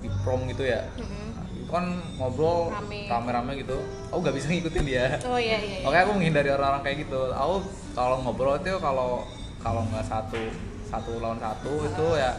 di 0.04 0.08
prom 0.20 0.44
gitu 0.48 0.68
ya. 0.68 0.84
Nah, 0.98 1.46
itu 1.54 1.70
kan 1.70 1.84
ngobrol 2.20 2.68
Rame. 2.74 3.08
rame-rame 3.08 3.52
gitu. 3.64 3.78
Aku 4.12 4.20
nggak 4.20 4.36
bisa 4.36 4.46
ngikutin 4.52 4.84
dia. 4.84 5.16
Oh 5.24 5.40
iya 5.40 5.56
iya, 5.60 5.80
iya. 5.80 5.86
Oke 5.88 5.96
aku 5.96 6.10
menghindari 6.16 6.50
orang-orang 6.52 6.82
kayak 6.84 6.98
gitu. 7.08 7.20
Aku 7.32 7.64
kalau 7.96 8.16
ngobrol 8.24 8.58
itu 8.60 8.76
kalau 8.82 9.24
kalau 9.62 9.86
nggak 9.86 10.02
satu 10.02 10.42
satu 10.84 11.10
lawan 11.18 11.38
satu 11.38 11.72
itu 11.82 12.06
ya 12.14 12.30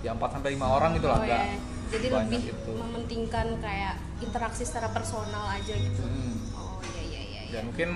ya 0.00 0.10
empat 0.12 0.30
sampai 0.32 0.52
lima 0.52 0.66
orang 0.68 0.90
gitu 0.92 1.06
lah 1.06 1.16
oh 1.16 1.22
nggak 1.22 1.44
iya 1.44 1.58
jadi 1.90 2.06
banyak 2.08 2.30
lebih 2.32 2.50
gitu. 2.50 2.72
mementingkan 2.72 3.46
kayak 3.58 3.94
interaksi 4.20 4.62
secara 4.62 4.90
personal 4.90 5.44
aja 5.48 5.72
gitu 5.72 6.02
Hmm. 6.02 6.34
oh 6.54 6.78
iya 6.84 7.02
iya 7.02 7.20
iya, 7.20 7.40
iya. 7.42 7.52
Dan 7.52 7.62
mungkin 7.66 7.90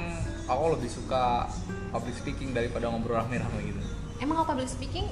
aku 0.44 0.64
lebih 0.74 0.90
suka 0.90 1.46
public 1.90 2.14
speaking 2.14 2.50
daripada 2.50 2.86
ngobrol 2.86 3.16
rame-rame 3.16 3.60
gitu. 3.64 3.80
emang 4.18 4.34
kalau 4.36 4.48
public 4.50 4.66
speaking 4.68 5.06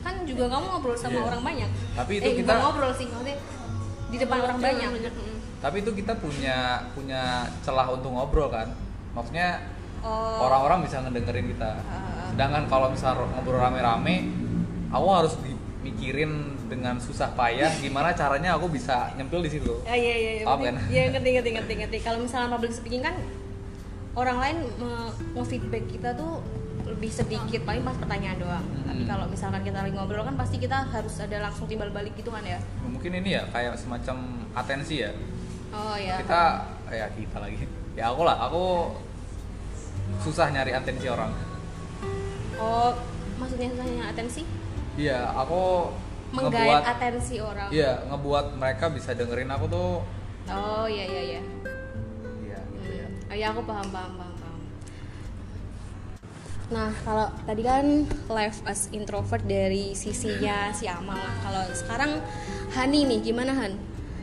kan 0.00 0.14
juga 0.24 0.44
kamu 0.48 0.64
ngobrol 0.68 0.94
sama 0.94 1.14
Iya. 1.14 1.24
orang 1.24 1.42
banyak 1.42 1.70
Tapi 1.94 2.12
itu 2.14 2.26
eh, 2.26 2.34
kita- 2.38 2.58
ngobrol 2.58 2.92
sih 2.92 3.06
maksudnya 3.06 3.36
di 4.08 4.16
depan 4.18 4.38
orang 4.40 4.58
banyak 4.58 4.88
Mm. 4.92 5.36
Tapi 5.62 5.76
itu 5.78 5.90
kita 5.94 6.12
punya 6.16 6.58
punya 6.90 7.22
celah 7.62 7.86
untuk 7.88 8.10
ngobrol 8.10 8.50
kan. 8.50 8.66
Maksudnya 9.12 9.62
oh 10.02 10.42
orang-orang 10.42 10.82
bisa 10.82 10.98
ngedengerin 11.00 11.46
kita. 11.48 11.78
Ah. 11.80 12.11
Sedangkan 12.32 12.64
kalau 12.66 12.88
misal 12.88 13.14
ngobrol 13.28 13.60
rame-rame, 13.60 14.32
aku 14.88 15.06
harus 15.12 15.36
dimikirin 15.38 16.32
dengan 16.66 16.96
susah 16.96 17.36
payah 17.36 17.68
gimana 17.76 18.16
caranya 18.16 18.56
aku 18.56 18.72
bisa 18.72 19.12
nyempil 19.14 19.44
di 19.44 19.50
situ. 19.52 19.72
Ya, 19.84 19.92
iya 19.92 20.14
iya 20.16 20.32
iya. 20.40 20.44
Paham 20.48 20.64
kan? 20.64 20.74
Iya 20.88 21.02
ngerti 21.12 21.28
ngerti 21.36 21.50
ngerti 21.52 21.72
ngerti. 21.84 21.96
Kalau 22.00 22.18
misalnya 22.18 22.48
public 22.48 22.72
speaking 22.72 23.04
kan 23.04 23.12
orang 24.12 24.40
lain 24.40 24.56
me- 24.80 25.12
nge-feedback 25.36 25.84
kita 25.88 26.16
tuh 26.16 26.40
lebih 26.82 27.12
sedikit 27.12 27.60
paling 27.62 27.84
pas 27.84 27.94
pertanyaan 27.94 28.40
doang. 28.40 28.64
Tapi 28.84 29.02
Hmm. 29.04 29.08
kalau 29.08 29.24
misalkan 29.28 29.60
kita 29.60 29.84
lagi 29.84 29.92
ngobrol 29.92 30.24
kan 30.24 30.34
pasti 30.34 30.56
kita 30.56 30.88
harus 30.88 31.14
ada 31.20 31.36
langsung 31.40 31.68
timbal 31.68 31.92
balik 31.92 32.16
gitu 32.16 32.32
kan 32.32 32.42
ya. 32.42 32.56
Mungkin 32.82 33.12
ini 33.12 33.36
ya 33.36 33.44
kayak 33.52 33.76
semacam 33.76 34.16
atensi 34.52 35.04
ya. 35.04 35.12
Oh 35.72 35.96
ya. 35.96 36.16
Kita 36.20 36.42
ya 36.88 37.06
kita 37.12 37.36
lagi. 37.36 37.64
Ya 37.92 38.08
aku 38.08 38.24
lah, 38.24 38.36
aku 38.40 38.64
susah 40.20 40.48
nyari 40.48 40.72
atensi 40.72 41.04
orang. 41.06 41.51
Oh 42.62 42.94
maksudnya 43.42 43.74
susahnya 43.74 44.04
atensi? 44.14 44.42
Iya, 44.94 45.34
aku 45.34 45.90
Menggait 46.32 46.64
ngebuat 46.64 46.82
atensi 46.86 47.36
orang. 47.42 47.68
Iya, 47.74 47.92
ngebuat 48.08 48.46
mereka 48.56 48.86
bisa 48.88 49.10
dengerin 49.12 49.50
aku 49.50 49.66
tuh 49.66 49.90
Oh 50.50 50.86
iya 50.86 51.04
iya 51.06 51.22
iya. 51.22 51.42
Iya, 52.42 52.60
gitu 52.78 52.90
ya. 52.94 53.06
Oh 53.30 53.36
ya 53.36 53.46
aku 53.50 53.60
paham 53.66 53.88
paham 53.90 54.12
paham 54.18 54.34
paham. 54.38 54.60
Nah 56.72 56.90
kalau 57.04 57.28
tadi 57.44 57.62
kan 57.62 57.86
live 58.08 58.58
as 58.64 58.88
introvert 58.94 59.42
dari 59.44 59.94
sisinya 59.98 60.70
si 60.72 60.86
Amal. 60.86 61.20
Kalau 61.42 61.62
sekarang 61.74 62.22
Hani 62.72 63.04
nih 63.04 63.20
gimana 63.20 63.52
Han? 63.52 63.76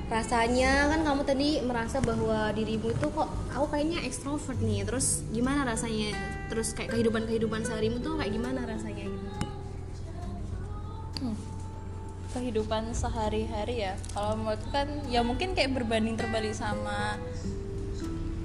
Rasanya 0.10 0.90
kan 0.90 1.06
kamu 1.06 1.22
tadi 1.22 1.62
merasa 1.62 2.02
bahwa 2.02 2.50
dirimu 2.58 2.90
itu 2.90 3.08
kok 3.14 3.30
aku 3.54 3.66
kayaknya 3.70 4.02
ekstrovert 4.04 4.58
nih. 4.58 4.82
Terus 4.84 5.22
gimana 5.30 5.64
rasanya? 5.64 6.18
Terus 6.50 6.74
kayak 6.74 6.98
kehidupan 6.98 7.30
kehidupan 7.30 7.62
seharimu 7.62 8.02
tuh 8.02 8.18
kayak 8.18 8.34
gimana 8.34 8.66
rasanya 8.66 9.06
gitu? 9.06 9.30
kehidupan 12.30 12.94
sehari-hari 12.94 13.90
ya 13.90 13.94
kalau 14.14 14.38
menurutku 14.38 14.70
kan 14.70 14.88
ya 15.10 15.26
mungkin 15.26 15.58
kayak 15.58 15.74
berbanding 15.74 16.14
terbalik 16.14 16.54
sama 16.54 17.18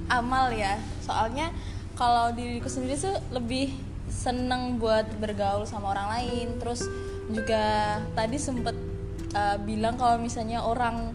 amal 0.09 0.49
ya 0.52 0.80
soalnya 1.04 1.52
kalau 1.94 2.33
diriku 2.33 2.66
sendiri 2.66 2.97
tuh 2.97 3.16
lebih 3.30 3.76
seneng 4.09 4.80
buat 4.80 5.04
bergaul 5.21 5.68
sama 5.68 5.92
orang 5.92 6.09
lain 6.21 6.56
terus 6.61 6.85
juga 7.28 8.00
tadi 8.16 8.37
sempet 8.37 8.76
uh, 9.37 9.56
bilang 9.61 9.97
kalau 10.00 10.21
misalnya 10.21 10.64
orang 10.64 11.12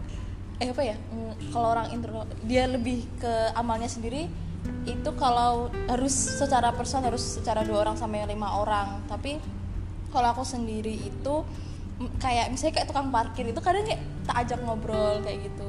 eh 0.60 0.68
apa 0.68 0.82
ya? 0.84 0.96
Mm, 0.96 1.32
kalau 1.56 1.72
orang 1.72 1.88
intro 1.96 2.28
dia 2.44 2.68
lebih 2.68 3.08
ke 3.16 3.32
amalnya 3.56 3.88
sendiri 3.88 4.28
itu 4.84 5.10
kalau 5.16 5.72
harus 5.88 6.12
secara 6.12 6.68
person 6.76 7.00
harus 7.00 7.40
secara 7.40 7.64
dua 7.64 7.88
orang 7.88 7.96
sampai 7.96 8.28
lima 8.28 8.60
orang. 8.60 9.00
Tapi 9.08 9.40
kalau 10.12 10.36
aku 10.36 10.44
sendiri 10.44 10.92
itu 11.00 11.34
kayak 12.20 12.52
misalnya 12.52 12.80
kayak 12.80 12.88
tukang 12.92 13.08
parkir 13.08 13.48
itu 13.48 13.60
kadang 13.60 13.84
kayak 13.88 14.04
tak 14.28 14.36
ajak 14.44 14.60
ngobrol 14.60 15.20
kayak 15.24 15.48
gitu. 15.48 15.66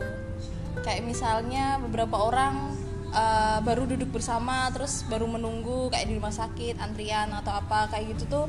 Kayak 0.83 1.07
misalnya 1.07 1.79
beberapa 1.79 2.19
orang 2.19 2.75
uh, 3.15 3.63
baru 3.63 3.87
duduk 3.87 4.11
bersama 4.19 4.67
terus 4.75 5.07
baru 5.07 5.27
menunggu 5.27 5.87
kayak 5.87 6.11
di 6.11 6.19
rumah 6.19 6.35
sakit 6.35 6.79
antrian 6.83 7.31
atau 7.31 7.55
apa 7.55 7.87
kayak 7.91 8.15
gitu 8.15 8.23
tuh 8.27 8.45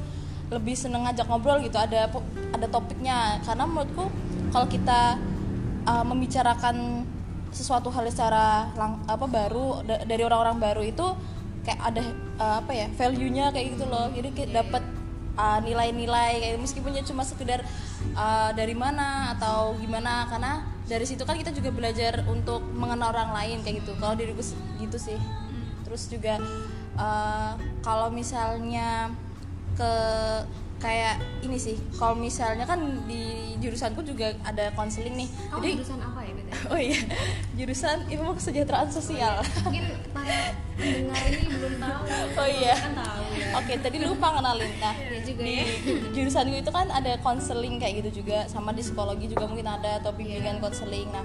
lebih 0.50 0.76
seneng 0.76 1.06
ngajak 1.06 1.26
ngobrol 1.30 1.62
gitu 1.62 1.78
ada 1.78 2.10
ada 2.50 2.66
topiknya. 2.66 3.38
Karena 3.46 3.62
menurutku 3.66 4.10
kalau 4.50 4.66
kita 4.66 5.16
uh, 5.86 6.04
membicarakan 6.06 7.06
sesuatu 7.52 7.92
hal 7.92 8.08
secara 8.08 8.72
lang- 8.80 9.04
apa 9.04 9.28
baru 9.28 9.84
da- 9.84 10.02
dari 10.08 10.24
orang-orang 10.24 10.56
baru 10.56 10.82
itu 10.82 11.06
kayak 11.62 11.80
ada 11.94 12.02
uh, 12.40 12.54
apa 12.64 12.72
ya 12.74 12.86
value-nya 12.96 13.52
kayak 13.52 13.76
gitu 13.76 13.84
loh. 13.86 14.08
Jadi 14.10 14.28
kayak 14.34 14.50
dapat 14.56 14.82
uh, 15.36 15.58
nilai-nilai 15.60 16.40
kayak 16.42 16.58
meskipun 16.58 16.96
ya 16.96 17.04
cuma 17.04 17.22
sekedar 17.22 17.62
uh, 18.16 18.50
dari 18.56 18.74
mana 18.74 19.36
atau 19.36 19.76
gimana 19.78 20.26
karena 20.26 20.64
dari 20.88 21.06
situ 21.06 21.22
kan 21.22 21.38
kita 21.38 21.54
juga 21.54 21.70
belajar 21.70 22.26
untuk 22.26 22.64
mengenal 22.74 23.14
orang 23.14 23.30
lain 23.36 23.62
kayak 23.62 23.84
gitu. 23.84 23.94
Kalau 24.00 24.16
diriku 24.18 24.42
gitu 24.80 24.98
sih. 24.98 25.18
Terus 25.86 26.08
juga 26.08 26.40
uh, 26.96 27.52
kalau 27.84 28.08
misalnya 28.08 29.12
ke 29.76 29.92
kayak 30.82 31.14
ini 31.40 31.54
sih 31.56 31.78
kalau 31.94 32.12
misalnya 32.12 32.66
kan 32.66 32.76
di 33.06 33.22
jurusanku 33.56 34.02
juga 34.02 34.34
ada 34.42 34.74
konseling 34.74 35.14
nih 35.14 35.28
Kamu 35.48 35.62
jadi 35.62 35.72
jurusan 35.78 35.98
apa 36.02 36.20
ya 36.20 36.32
beda? 36.34 36.52
oh 36.74 36.80
iya 36.80 36.98
jurusan 37.54 37.98
ilmu 38.10 38.30
kesejahteraan 38.34 38.90
sosial 38.90 39.38
Mungkin 39.62 39.84
para 40.10 40.50
pendengar 40.74 41.22
ini 41.24 41.46
belum 41.48 41.74
tahu. 41.78 42.02
oh 42.34 42.48
iya 42.50 42.74
Kan 42.74 42.92
tahu 42.92 43.24
ya. 43.32 43.48
oke 43.54 43.72
tadi 43.78 43.96
lupa 44.02 44.28
kenalin 44.34 44.72
nah 44.76 44.94
Iya 44.98 45.18
juga 45.22 45.40
di 45.40 45.54
ya. 45.54 45.64
jurusanku 46.10 46.54
itu 46.58 46.70
kan 46.70 46.86
ada 46.90 47.12
konseling 47.18 47.78
kayak 47.78 47.94
gitu 48.02 48.20
juga 48.20 48.44
sama 48.46 48.74
di 48.74 48.82
psikologi 48.82 49.30
juga 49.30 49.46
mungkin 49.46 49.70
ada 49.70 50.02
atau 50.02 50.10
bimbingan 50.10 50.58
Iya. 50.58 50.60
konseling 50.60 51.08
nah 51.08 51.22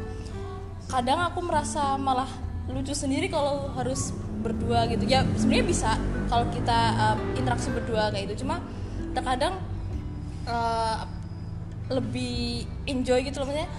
kadang 0.87 1.19
aku 1.19 1.41
merasa 1.41 1.97
malah 1.97 2.29
lucu 2.69 2.93
sendiri 2.93 3.27
kalau 3.27 3.73
harus 3.73 4.13
berdua 4.37 4.85
gitu 4.85 5.03
ya 5.03 5.25
sebenarnya 5.33 5.65
bisa 5.65 5.89
kalau 6.27 6.45
kita 6.47 6.79
uh, 6.95 7.17
interaksi 7.33 7.67
berdua 7.67 8.07
kayak 8.07 8.29
gitu 8.29 8.45
cuma 8.45 8.61
terkadang 9.17 9.57
uh, 10.45 11.03
lebih 11.89 12.67
enjoy 12.85 13.25
gitu 13.25 13.41
loh 13.41 13.49
maksudnya. 13.49 13.69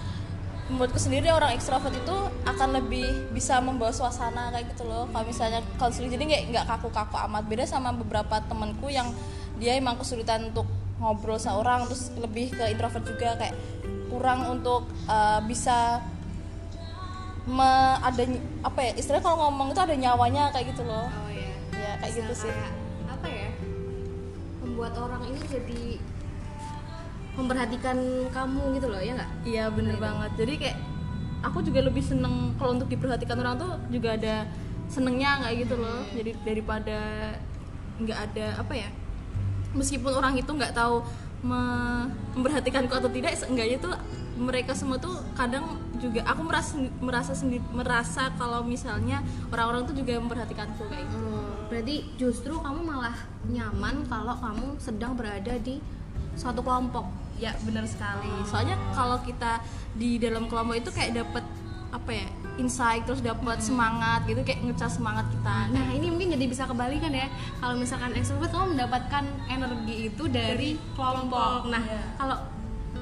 Menurutku 0.69 1.01
sendiri 1.01 1.33
orang 1.33 1.57
ekstrovert 1.57 1.95
itu 1.97 2.13
akan 2.45 2.69
lebih 2.77 3.33
bisa 3.33 3.57
membawa 3.57 3.89
suasana 3.89 4.53
kayak 4.53 4.69
gitu 4.77 4.85
loh. 4.85 5.09
Kalau 5.09 5.25
misalnya 5.25 5.65
konseling 5.81 6.13
jadi 6.13 6.23
nggak 6.29 6.43
nggak 6.53 6.65
kaku-kaku 6.69 7.17
amat. 7.25 7.43
Beda 7.49 7.65
sama 7.65 7.89
beberapa 7.89 8.37
temanku 8.45 8.93
yang 8.93 9.09
dia 9.57 9.73
emang 9.81 9.97
kesulitan 9.97 10.53
untuk 10.53 10.69
ngobrol 11.01 11.41
sama 11.41 11.63
orang 11.65 11.89
terus 11.89 12.13
lebih 12.21 12.53
ke 12.53 12.69
introvert 12.69 13.01
juga. 13.01 13.33
Kayak 13.41 13.57
kurang 14.13 14.45
untuk 14.45 14.85
uh, 15.09 15.41
bisa 15.41 16.05
me, 17.49 17.97
ada 18.05 18.23
apa 18.61 18.79
ya 18.85 18.91
istilahnya 18.93 19.25
kalau 19.25 19.49
ngomong 19.49 19.73
itu 19.73 19.81
ada 19.81 19.95
nyawanya 19.97 20.53
kayak 20.53 20.69
gitu 20.69 20.85
loh. 20.85 21.09
Oh 21.09 21.29
iya. 21.33 21.49
ya 21.73 21.91
kayak 21.97 22.13
gitu 22.13 22.33
Bisa 22.37 22.45
sih. 22.45 22.53
kayak, 22.53 22.69
apa 22.69 22.77
ya 22.77 22.88
membuat 24.79 25.11
orang 25.11 25.27
ini 25.27 25.43
jadi 25.43 25.83
memperhatikan 27.35 27.99
kamu 28.31 28.79
gitu 28.79 28.87
loh 28.87 29.03
ya 29.03 29.11
nggak? 29.11 29.31
Iya 29.43 29.65
bener 29.75 29.99
banget. 29.99 30.31
Jadi 30.39 30.53
kayak 30.55 30.77
aku 31.43 31.59
juga 31.67 31.83
lebih 31.83 31.99
seneng 31.99 32.55
kalau 32.55 32.79
untuk 32.79 32.87
diperhatikan 32.87 33.35
orang 33.43 33.59
tuh 33.59 33.75
juga 33.91 34.15
ada 34.15 34.47
senengnya 34.87 35.43
nggak 35.43 35.67
gitu 35.67 35.75
loh. 35.75 35.99
Jadi 36.15 36.31
daripada 36.47 36.99
nggak 37.99 38.19
ada 38.31 38.47
apa 38.55 38.71
ya, 38.71 38.87
meskipun 39.75 40.15
orang 40.15 40.39
itu 40.39 40.47
nggak 40.47 40.71
tahu 40.71 41.03
me- 41.43 42.07
memperhatikanku 42.39 42.95
atau 42.95 43.11
tidak, 43.11 43.35
seenggaknya 43.35 43.83
tuh 43.83 43.91
mereka 44.39 44.71
semua 44.71 44.95
tuh 44.95 45.19
kadang 45.35 45.75
juga 45.99 46.23
aku 46.23 46.47
merasa 46.47 46.79
merasa 47.03 47.35
sendiri 47.35 47.59
merasa 47.75 48.31
kalau 48.39 48.63
misalnya 48.63 49.19
orang-orang 49.51 49.83
tuh 49.91 49.95
juga 49.99 50.15
memperhatikanku 50.23 50.87
kayak 50.87 51.03
gitu. 51.11 51.19
Oh, 51.19 51.38
berarti 51.69 51.95
justru 52.17 52.57
kamu 52.57 52.81
malah 52.81 53.15
nyaman 53.45 54.03
kalau 54.05 54.35
kamu 54.35 54.75
sedang 54.77 55.13
berada 55.13 55.53
di 55.61 55.77
suatu 56.33 56.59
kelompok. 56.59 57.05
ya 57.39 57.55
benar 57.63 57.87
sekali 57.87 58.27
soalnya 58.43 58.75
kalau 58.91 59.15
kita 59.23 59.63
di 59.95 60.19
dalam 60.19 60.51
kelompok 60.51 60.75
itu 60.75 60.91
kayak 60.91 61.23
dapat 61.23 61.39
apa 61.89 62.11
ya 62.11 62.27
insight 62.59 63.07
terus 63.07 63.23
dapat 63.23 63.63
semangat 63.63 64.27
gitu 64.27 64.43
kayak 64.43 64.59
ngecas 64.61 64.99
semangat 64.99 65.23
kita 65.31 65.71
Nah, 65.71 65.87
ini 65.89 66.11
mungkin 66.11 66.35
jadi 66.35 66.45
bisa 66.45 66.67
kebalikan 66.67 67.15
ya. 67.15 67.31
Kalau 67.57 67.79
misalkan 67.79 68.11
ekstrovert 68.11 68.51
kamu 68.51 68.75
mendapatkan 68.75 69.23
energi 69.47 70.11
itu 70.11 70.23
dari 70.27 70.75
kelompok. 70.93 71.71
Nah, 71.71 71.79
Iya. 71.79 72.01
kalau 72.17 72.37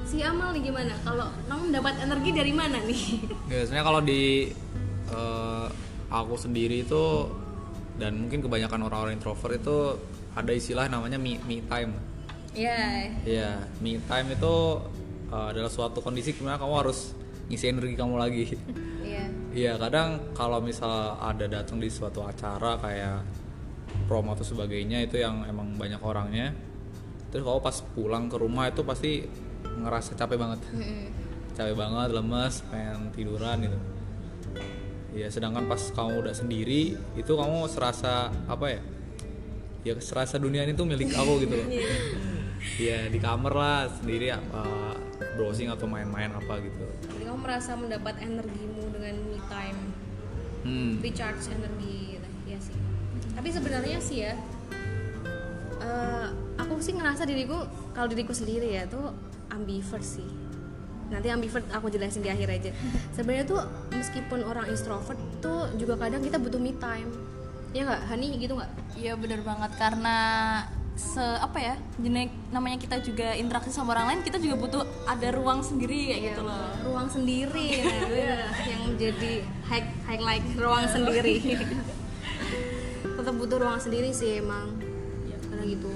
si 0.06 0.22
Amal 0.22 0.54
nih 0.54 0.70
gimana? 0.70 0.94
Kalau 1.02 1.26
kamu 1.48 1.62
mendapat 1.74 1.94
energi 1.98 2.30
dari 2.30 2.52
mana 2.54 2.78
nih? 2.80 3.02
biasanya 3.50 3.82
kalau 3.82 4.00
di 4.00 4.52
eh, 5.08 5.66
aku 6.08 6.34
sendiri 6.36 6.86
itu 6.86 7.04
dan 7.98 8.14
mungkin 8.14 8.40
kebanyakan 8.40 8.86
orang-orang 8.86 9.18
introvert 9.18 9.58
itu 9.58 9.98
ada 10.38 10.52
istilah 10.54 10.86
namanya 10.86 11.18
me, 11.18 11.36
me 11.44 11.58
time 11.66 11.92
Ya, 12.58 13.06
Iya, 13.22 13.50
me 13.78 14.00
time 14.08 14.34
itu 14.34 14.54
eh, 15.30 15.46
adalah 15.52 15.70
suatu 15.70 16.00
kondisi 16.00 16.32
di 16.32 16.42
mana 16.42 16.56
kamu 16.56 16.74
harus 16.80 17.12
ngisi 17.46 17.70
energi 17.70 17.94
kamu 17.94 18.14
lagi. 18.16 18.44
iya. 19.08 19.24
Iya, 19.52 19.72
kadang 19.78 20.32
kalau 20.34 20.58
misal 20.58 21.16
ada 21.20 21.46
datang 21.46 21.78
di 21.78 21.86
suatu 21.86 22.24
acara 22.24 22.74
kayak 22.80 23.18
prom 24.10 24.28
atau 24.32 24.44
sebagainya 24.44 25.04
itu 25.04 25.20
yang 25.20 25.44
emang 25.46 25.76
banyak 25.76 26.00
orangnya. 26.00 26.50
Terus 27.28 27.44
kalau 27.44 27.60
pas 27.60 27.76
pulang 27.94 28.26
ke 28.26 28.36
rumah 28.40 28.72
itu 28.72 28.80
pasti 28.82 29.22
ngerasa 29.64 30.16
capek 30.16 30.36
banget. 30.40 30.60
Capek 31.54 31.76
banget, 31.76 32.08
lemes, 32.16 32.54
pengen 32.72 33.12
tiduran 33.12 33.68
gitu. 33.68 33.78
Iya, 35.08 35.32
sedangkan 35.32 35.64
pas 35.64 35.80
kamu 35.92 36.20
udah 36.20 36.34
sendiri 36.36 36.94
itu 37.16 37.32
kamu 37.32 37.64
serasa 37.66 38.28
apa 38.44 38.66
ya? 38.68 38.80
Ya 39.86 39.94
serasa 40.02 40.36
dunia 40.36 40.68
ini 40.68 40.76
tuh 40.76 40.84
milik 40.84 41.16
aku 41.16 41.48
gitu 41.48 41.54
loh. 41.56 41.68
Iya, 42.76 43.08
di 43.08 43.18
kamar 43.18 43.52
lah 43.54 43.80
sendiri 43.88 44.34
apa 44.34 44.94
browsing 45.38 45.70
atau 45.70 45.86
main-main 45.86 46.28
apa 46.34 46.60
gitu. 46.60 46.84
Jadi 47.08 47.24
kamu 47.24 47.38
merasa 47.40 47.72
mendapat 47.78 48.20
energimu 48.20 48.90
dengan 48.92 49.14
me 49.30 49.38
time, 49.48 49.78
Hmm. 50.66 50.98
recharge 51.00 51.48
energi 51.54 52.18
gitu. 52.18 52.28
Iya 52.50 52.58
sih. 52.60 52.76
Tapi 53.32 53.48
sebenarnya 53.48 53.98
sih 54.02 54.18
ya 54.26 54.34
eh, 55.78 56.26
aku 56.58 56.82
sih 56.82 56.92
ngerasa 56.92 57.22
diriku 57.22 57.62
kalau 57.94 58.10
diriku 58.10 58.34
sendiri 58.34 58.74
ya 58.74 58.84
tuh 58.90 59.14
ambivert 59.48 60.02
sih. 60.02 60.26
Nanti 61.08 61.28
ambivert 61.32 61.64
aku 61.72 61.88
jelasin 61.88 62.20
di 62.20 62.30
akhir 62.30 62.48
aja. 62.48 62.70
Sebenarnya 63.16 63.44
tuh 63.48 63.60
meskipun 63.92 64.44
orang 64.44 64.68
extrovert 64.68 65.18
tuh 65.40 65.72
juga 65.80 65.96
kadang 65.96 66.20
kita 66.20 66.36
butuh 66.36 66.60
me 66.60 66.76
time. 66.76 67.08
Ya 67.76 67.84
nggak, 67.84 68.02
Hani? 68.08 68.28
Gitu 68.40 68.52
nggak? 68.56 68.70
Iya 68.96 69.12
bener 69.16 69.40
banget. 69.44 69.70
Karena 69.76 70.16
se 70.98 71.22
apa 71.22 71.62
ya 71.62 71.74
jenis 72.02 72.26
namanya 72.50 72.74
kita 72.74 72.98
juga 72.98 73.30
interaksi 73.38 73.70
sama 73.70 73.94
orang 73.94 74.10
lain 74.10 74.20
kita 74.26 74.42
juga 74.42 74.58
butuh 74.58 74.82
ada 75.06 75.30
ruang 75.30 75.62
sendiri 75.62 76.10
kayak 76.10 76.22
gitu 76.34 76.42
loh. 76.42 76.68
Ruang 76.90 77.08
sendiri. 77.08 77.68
Nah, 77.86 77.96
itu 78.08 78.16
yang 78.66 78.82
menjadi 78.92 79.32
high 79.70 79.86
highlight 80.10 80.44
ruang 80.58 80.84
sendiri. 80.90 81.38
Tetap 83.16 83.34
butuh 83.38 83.58
ruang 83.62 83.78
sendiri 83.78 84.10
sih 84.10 84.42
emang. 84.42 84.74
Karena 85.48 85.64
gitu. 85.64 85.90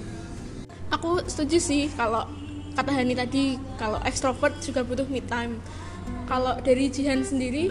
Aku 0.93 1.25
setuju 1.25 1.59
sih 1.59 1.83
kalau 1.97 2.29
kata 2.73 2.91
Hani 2.91 3.13
tadi 3.13 3.45
kalau 3.77 4.01
ekstrovert 4.03 4.57
juga 4.59 4.83
butuh 4.83 5.07
me 5.07 5.21
time. 5.23 5.61
Kalau 6.25 6.57
dari 6.61 6.89
Jihan 6.89 7.21
sendiri 7.23 7.69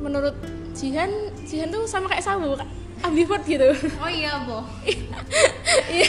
menurut 0.00 0.34
Jihan 0.72 1.10
Jihan 1.44 1.68
tuh 1.68 1.84
sama 1.84 2.08
kayak 2.08 2.24
Sabu 2.24 2.54
ambivert 3.02 3.42
gitu. 3.44 3.72
Oh 3.98 4.06
iya 4.06 4.40
boh 4.46 4.62
Iya. 5.96 6.08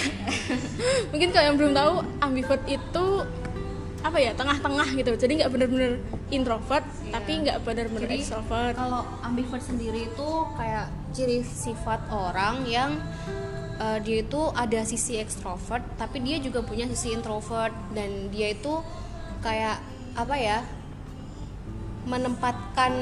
mungkin 1.10 1.30
kalau 1.32 1.46
yang 1.46 1.58
belum 1.58 1.74
tahu 1.74 1.94
ambivert 2.20 2.64
itu 2.68 3.06
apa 4.04 4.18
ya 4.20 4.32
tengah-tengah 4.36 4.88
gitu. 4.94 5.12
Jadi 5.16 5.32
nggak 5.42 5.52
bener-bener 5.52 5.92
introvert 6.30 6.84
tapi 7.10 7.32
nggak 7.48 7.64
bener-bener 7.64 8.10
Jadi, 8.12 8.20
extrovert. 8.20 8.76
kalau 8.76 9.02
ambivert 9.24 9.64
sendiri 9.64 10.12
itu 10.12 10.30
kayak 10.60 10.92
ciri 11.16 11.40
sifat 11.42 12.04
orang 12.12 12.68
yang 12.68 13.00
eh, 13.80 13.98
dia 14.04 14.18
itu 14.22 14.42
ada 14.54 14.82
sisi 14.86 15.18
ekstrovert 15.18 15.86
tapi 15.98 16.22
dia 16.22 16.38
juga 16.38 16.62
punya 16.62 16.86
sisi 16.90 17.14
introvert. 17.16 17.74
Dan 17.94 18.30
dia 18.30 18.54
itu 18.54 18.82
kayak 19.42 19.80
apa 20.14 20.36
ya 20.38 20.62
menempatkan 22.04 22.94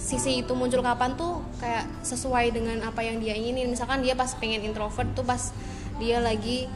sisi 0.00 0.40
itu 0.40 0.52
muncul 0.56 0.80
kapan 0.80 1.12
tuh 1.14 1.44
kayak 1.60 1.84
sesuai 2.02 2.56
dengan 2.56 2.80
apa 2.84 3.04
yang 3.04 3.20
dia 3.20 3.36
inginin. 3.36 3.68
Misalkan 3.68 4.00
dia 4.00 4.16
pas 4.16 4.32
pengen 4.36 4.64
introvert 4.64 5.08
tuh 5.12 5.24
pas 5.24 5.52
dia 6.00 6.18
lagi 6.18 6.66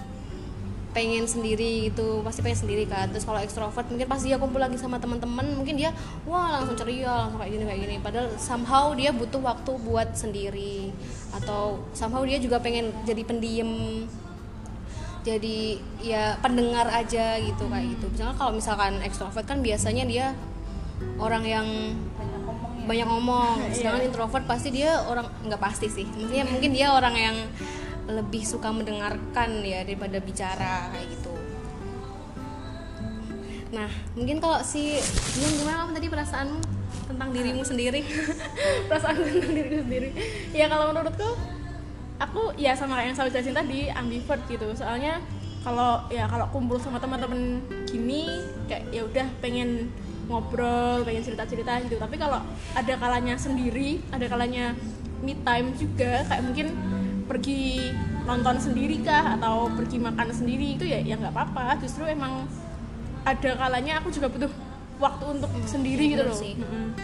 pengen 0.94 1.26
sendiri 1.26 1.90
gitu 1.90 2.22
pasti 2.22 2.40
pengen 2.40 2.64
sendiri 2.64 2.86
kan. 2.86 3.10
Terus 3.10 3.26
kalau 3.26 3.42
ekstrovert 3.42 3.90
mungkin 3.90 4.06
pas 4.06 4.22
dia 4.22 4.38
kumpul 4.38 4.62
lagi 4.62 4.78
sama 4.78 5.02
teman-teman 5.02 5.58
mungkin 5.58 5.74
dia 5.74 5.90
wah 6.24 6.56
langsung 6.56 6.78
ceria 6.78 7.26
langsung 7.26 7.42
kayak 7.42 7.52
gini 7.58 7.64
kayak 7.66 7.80
gini. 7.82 7.96
Padahal 7.98 8.30
somehow 8.38 8.94
dia 8.94 9.10
butuh 9.10 9.42
waktu 9.42 9.72
buat 9.82 10.14
sendiri. 10.14 10.94
Atau 11.34 11.82
somehow 11.92 12.22
dia 12.22 12.38
juga 12.38 12.62
pengen 12.62 12.94
jadi 13.02 13.26
pendiam 13.26 13.68
jadi 15.24 15.80
ya 16.04 16.36
pendengar 16.38 16.86
aja 16.88 17.42
gitu 17.42 17.66
kayak 17.66 17.98
gitu. 17.98 18.06
Misalnya 18.14 18.36
kalau 18.38 18.52
misalkan 18.54 19.02
ekstrovert 19.02 19.44
kan 19.44 19.58
biasanya 19.60 20.06
dia 20.06 20.26
orang 21.18 21.42
yang 21.42 21.66
banyak 22.84 23.08
ngomong. 23.08 23.72
Sedangkan 23.74 24.04
introvert 24.06 24.44
pasti 24.46 24.70
dia 24.70 25.00
orang 25.08 25.26
nggak 25.42 25.58
pasti 25.58 25.90
sih. 25.90 26.06
Maksudnya 26.06 26.46
mungkin 26.46 26.70
dia 26.70 26.92
orang 26.92 27.16
yang 27.16 27.36
lebih 28.04 28.44
suka 28.44 28.68
mendengarkan 28.68 29.64
ya 29.64 29.80
daripada 29.80 30.20
bicara 30.20 30.92
kayak 30.92 31.08
gitu. 31.16 31.34
Nah 33.74 33.90
mungkin 34.14 34.38
kalau 34.38 34.60
si 34.60 35.00
Dian 35.34 35.52
gimana 35.58 35.76
kamu 35.84 35.92
tadi 35.96 36.08
perasaanmu 36.12 36.60
tentang 37.10 37.28
dirimu 37.32 37.62
sendiri? 37.64 38.00
Perasaan 38.88 39.16
tentang 39.18 39.52
diriku 39.52 39.76
sendiri. 39.82 40.08
Ya 40.52 40.70
kalau 40.70 40.92
menurutku 40.92 41.28
aku 42.20 42.54
ya 42.60 42.76
sama 42.78 43.00
kayak 43.00 43.12
yang 43.12 43.16
saya 43.16 43.32
jelasin 43.32 43.56
tadi 43.56 43.88
ambivert 43.90 44.42
gitu. 44.46 44.68
Soalnya 44.76 45.18
kalau 45.64 46.04
ya 46.12 46.28
kalau 46.28 46.46
kumpul 46.52 46.76
sama 46.76 47.00
teman-teman 47.00 47.64
gini 47.88 48.28
kayak 48.68 48.84
ya 48.92 49.02
udah 49.08 49.26
pengen 49.40 49.88
ngobrol 50.28 51.02
pengen 51.02 51.24
cerita-cerita 51.24 51.80
gitu. 51.88 51.96
Tapi 51.96 52.20
kalau 52.20 52.44
ada 52.76 52.94
kalanya 53.00 53.34
sendiri 53.40 54.00
ada 54.12 54.28
kalanya 54.28 54.76
me 55.24 55.32
time 55.40 55.72
juga 55.74 56.20
kayak 56.28 56.42
mungkin 56.44 56.68
pergi 57.24 57.92
nonton 58.24 58.56
sendiri 58.60 59.00
kah 59.04 59.36
atau 59.36 59.68
pergi 59.72 60.00
makan 60.00 60.28
sendiri 60.32 60.76
itu 60.76 60.84
ya 60.84 61.00
ya 61.00 61.16
nggak 61.16 61.32
apa-apa. 61.32 61.80
Justru 61.80 62.04
emang 62.08 62.48
ada 63.24 63.50
kalanya 63.56 64.00
aku 64.00 64.12
juga 64.12 64.28
butuh 64.28 64.52
waktu 65.00 65.24
untuk 65.26 65.50
sendiri 65.64 66.14
gitu 66.14 66.24
loh. 66.24 66.36
sih. 66.36 66.54
Mm-mm. 66.56 66.94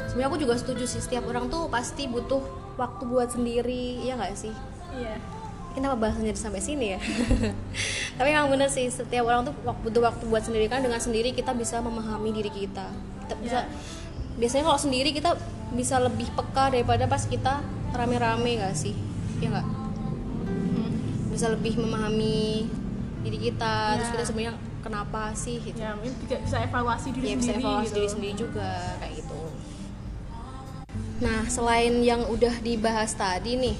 sebenarnya 0.00 0.28
aku 0.32 0.38
juga 0.42 0.54
setuju 0.58 0.84
sih 0.90 0.98
setiap 0.98 1.22
orang 1.30 1.46
tuh 1.46 1.70
pasti 1.70 2.10
butuh 2.10 2.42
waktu 2.74 3.02
buat 3.06 3.30
sendiri 3.30 4.02
ya 4.02 4.18
nggak 4.18 4.34
sih? 4.34 4.54
Iya. 4.96 5.18
Kenapa 5.70 5.94
bahasanya 6.02 6.34
sampai 6.34 6.58
sini 6.58 6.98
ya? 6.98 7.00
Tapi 8.18 8.28
memang 8.34 8.50
bener 8.50 8.66
sih 8.66 8.90
setiap 8.90 9.22
orang 9.22 9.46
tuh 9.46 9.54
butuh 9.86 10.02
waktu 10.02 10.24
buat 10.26 10.42
sendiri. 10.42 10.66
Kan 10.66 10.82
dengan 10.82 10.98
sendiri 10.98 11.30
kita 11.30 11.54
bisa 11.54 11.78
memahami 11.78 12.34
diri 12.34 12.50
kita. 12.50 12.90
Kita 13.26 13.34
bisa 13.38 13.58
biasanya 14.34 14.66
kalau 14.66 14.80
sendiri 14.82 15.14
kita 15.14 15.38
bisa 15.70 16.02
lebih 16.02 16.26
peka 16.34 16.74
daripada 16.74 17.06
pas 17.06 17.22
kita 17.22 17.62
rame-rame 17.94 18.58
nggak 18.58 18.74
sih 18.74 19.09
ya 19.40 19.48
nggak 19.50 19.66
Hmm. 20.40 20.90
bisa 21.30 21.46
lebih 21.48 21.74
memahami 21.76 22.68
diri 23.20 23.38
kita 23.40 23.96
terus 23.96 24.08
Ya. 24.08 24.12
kita 24.14 24.24
sebenarnya 24.24 24.54
kenapa 24.80 25.22
sih 25.32 25.60
gitu 25.60 25.76
ya 25.76 25.92
bisa 26.40 26.56
evaluasi 26.58 27.08
diri 27.12 27.26
ya 27.26 27.36
bisa 27.36 27.52
sendiri 27.52 27.60
evaluasi 27.60 27.84
gitu. 27.84 27.96
diri 27.96 28.08
sendiri 28.08 28.34
juga 28.34 28.70
kayak 28.96 29.14
gitu 29.20 29.40
nah 31.20 31.40
selain 31.46 32.00
yang 32.00 32.24
udah 32.26 32.54
dibahas 32.60 33.12
tadi 33.12 33.60
nih 33.60 33.76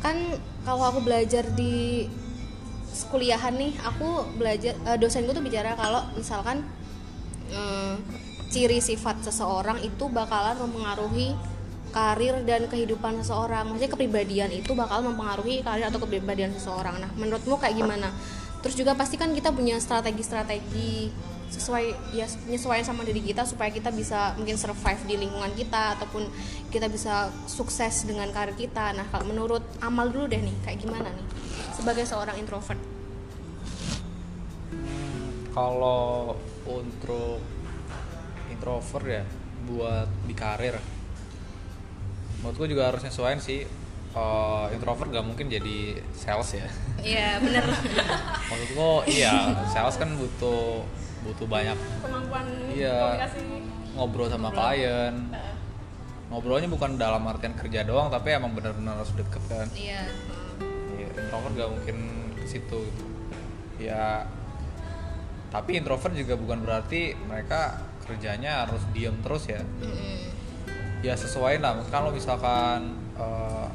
kan 0.00 0.16
kalau 0.64 0.88
aku 0.88 1.00
belajar 1.00 1.44
di 1.52 2.08
kuliahan 3.12 3.52
nih 3.52 3.72
aku 3.84 4.32
belajar 4.34 4.72
eh, 4.82 4.96
dosenku 4.96 5.30
tuh 5.30 5.44
bicara 5.44 5.76
kalau 5.76 6.08
misalkan 6.16 6.64
eh, 7.48 7.94
ciri 8.48 8.80
sifat 8.80 9.20
seseorang 9.20 9.76
itu 9.80 10.08
bakalan 10.08 10.56
mempengaruhi 10.56 11.36
karir 11.94 12.42
dan 12.42 12.66
kehidupan 12.66 13.22
seseorang. 13.22 13.70
Maksudnya 13.70 13.92
kepribadian 13.94 14.50
itu 14.50 14.74
bakal 14.74 15.06
mempengaruhi 15.06 15.62
karir 15.62 15.86
atau 15.86 16.02
kepribadian 16.02 16.50
seseorang. 16.50 16.98
Nah 16.98 17.10
menurutmu 17.14 17.54
kayak 17.62 17.78
gimana? 17.78 18.10
Terus 18.66 18.74
juga 18.74 18.98
pasti 18.98 19.14
kan 19.14 19.30
kita 19.30 19.54
punya 19.54 19.78
strategi-strategi 19.78 21.14
sesuai 21.54 22.16
ya 22.18 22.26
penyesuaian 22.26 22.82
sama 22.82 23.06
diri 23.06 23.22
kita 23.22 23.46
supaya 23.46 23.70
kita 23.70 23.94
bisa 23.94 24.34
mungkin 24.34 24.58
survive 24.58 24.98
di 25.06 25.14
lingkungan 25.22 25.54
kita 25.54 25.94
ataupun 25.94 26.26
kita 26.74 26.90
bisa 26.90 27.30
sukses 27.46 28.02
dengan 28.02 28.26
karir 28.34 28.58
kita. 28.58 28.90
Nah 28.90 29.06
kalau 29.14 29.30
menurut 29.30 29.62
amal 29.78 30.10
dulu 30.10 30.26
deh 30.26 30.42
nih 30.42 30.56
kayak 30.66 30.82
gimana 30.82 31.14
nih? 31.14 31.26
Sebagai 31.78 32.02
seorang 32.10 32.34
introvert. 32.42 32.80
Kalau 35.54 36.34
untuk 36.66 37.38
introvert 38.50 39.06
ya 39.06 39.24
buat 39.70 40.10
di 40.26 40.34
karir 40.34 40.74
menurutku 42.44 42.68
juga 42.68 42.92
harus 42.92 43.00
nyesuaiin 43.00 43.40
sih 43.40 43.64
Eh, 44.14 44.66
introvert 44.70 45.10
gak 45.10 45.26
mungkin 45.26 45.50
jadi 45.50 45.98
sales 46.14 46.54
ya 46.54 46.70
Iya 47.02 47.42
bener. 47.42 47.66
maksudku 48.46 49.10
iya 49.10 49.50
sales 49.66 49.98
kan 49.98 50.06
butuh 50.14 50.86
butuh 51.26 51.50
banyak 51.50 51.74
kemampuan 51.98 52.46
Iya. 52.70 52.94
komunikasi 52.94 53.38
ngobrol 53.98 54.30
sama 54.30 54.54
klien 54.54 55.34
ngobrolnya 56.30 56.70
bukan 56.70 56.94
dalam 56.94 57.26
artian 57.26 57.58
kerja 57.58 57.82
doang 57.82 58.06
tapi 58.06 58.30
emang 58.30 58.54
benar-benar 58.54 59.02
harus 59.02 59.10
deket 59.18 59.42
kan 59.50 59.66
Iya. 59.74 60.06
Iya, 60.94 61.06
introvert 61.18 61.52
gak 61.58 61.70
mungkin 61.74 61.96
ke 62.38 62.46
situ 62.46 62.86
gitu. 62.86 63.04
ya 63.82 64.30
tapi 65.50 65.74
introvert 65.74 66.14
juga 66.14 66.38
bukan 66.38 66.62
berarti 66.62 67.18
mereka 67.20 67.82
kerjanya 68.06 68.62
harus 68.62 68.86
diem 68.94 69.18
terus 69.18 69.50
ya 69.50 69.58
ya 71.04 71.12
sesuai 71.14 71.60
lah. 71.60 71.76
Kalau 71.86 72.08
misalkan 72.08 72.80
eh, 73.14 73.66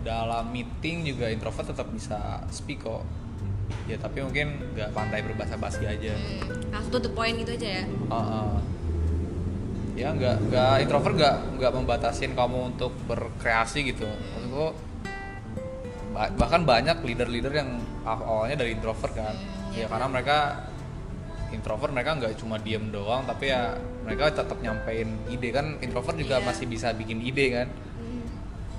dalam 0.00 0.46
meeting 0.48 1.02
juga 1.02 1.26
introvert 1.26 1.66
tetap 1.66 1.90
bisa 1.90 2.46
speak 2.48 2.80
kok. 2.80 3.02
Ya 3.90 3.96
tapi 3.96 4.20
mungkin 4.20 4.60
nggak 4.76 4.92
pandai 4.92 5.24
berbahasa 5.24 5.56
basi 5.56 5.82
aja 5.82 6.12
Langsung 6.68 6.92
tutup 6.92 7.16
poin 7.16 7.32
gitu 7.34 7.50
aja 7.50 7.82
ya. 7.82 7.84
Heeh. 7.88 8.52
ya 9.94 10.10
nggak 10.10 10.50
nggak 10.50 10.74
introvert 10.82 11.14
nggak 11.14 11.36
nggak 11.54 11.72
membatasin 11.72 12.34
kamu 12.34 12.74
untuk 12.74 12.90
berkreasi 13.06 13.86
gitu. 13.86 14.02
Maksudku 14.06 14.66
ba- 16.10 16.34
bahkan 16.34 16.66
banyak 16.66 16.98
leader-leader 17.00 17.54
yang 17.54 17.78
aw- 18.02 18.22
awalnya 18.22 18.58
dari 18.58 18.74
introvert 18.74 19.14
kan. 19.14 19.34
Ya 19.70 19.86
karena 19.86 20.06
mereka 20.06 20.66
introvert 21.54 21.90
mereka 21.90 22.18
nggak 22.18 22.34
cuma 22.36 22.58
diem 22.58 22.90
doang 22.90 23.22
tapi 23.24 23.48
ya 23.48 23.72
mereka 24.02 24.34
tetap 24.34 24.58
nyampein 24.58 25.08
ide 25.30 25.48
kan 25.48 25.78
introvert 25.78 26.18
juga 26.18 26.36
Iya. 26.38 26.46
masih 26.46 26.66
bisa 26.66 26.90
bikin 26.92 27.22
ide 27.22 27.46
kan 27.54 27.68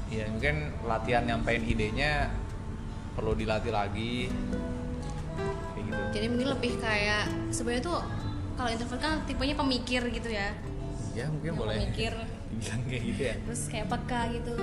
ya 0.06 0.30
mungkin 0.30 0.56
latihan 0.86 1.26
nyampein 1.26 1.66
idenya 1.66 2.30
perlu 3.16 3.34
dilatih 3.34 3.74
lagi 3.74 4.30
kayak 5.74 5.84
gitu 5.88 6.02
Jadi 6.14 6.26
mungkin 6.30 6.48
lebih 6.54 6.74
kayak 6.78 7.24
sebenarnya 7.50 7.84
tuh 7.84 8.00
kalau 8.56 8.70
introvert 8.72 9.02
kan 9.02 9.14
tipenya 9.28 9.56
pemikir 9.56 10.02
gitu 10.08 10.30
ya. 10.32 10.56
ya 11.12 11.26
mungkin 11.28 11.60
boleh 11.60 11.76
Pemikir 11.76 12.14
bilang 12.60 12.82
kayak 12.88 13.04
gitu 13.04 13.22
ya 13.24 13.36
terus 13.44 13.62
kayak 13.68 13.88
peka 13.92 14.22
gitu. 14.32 14.54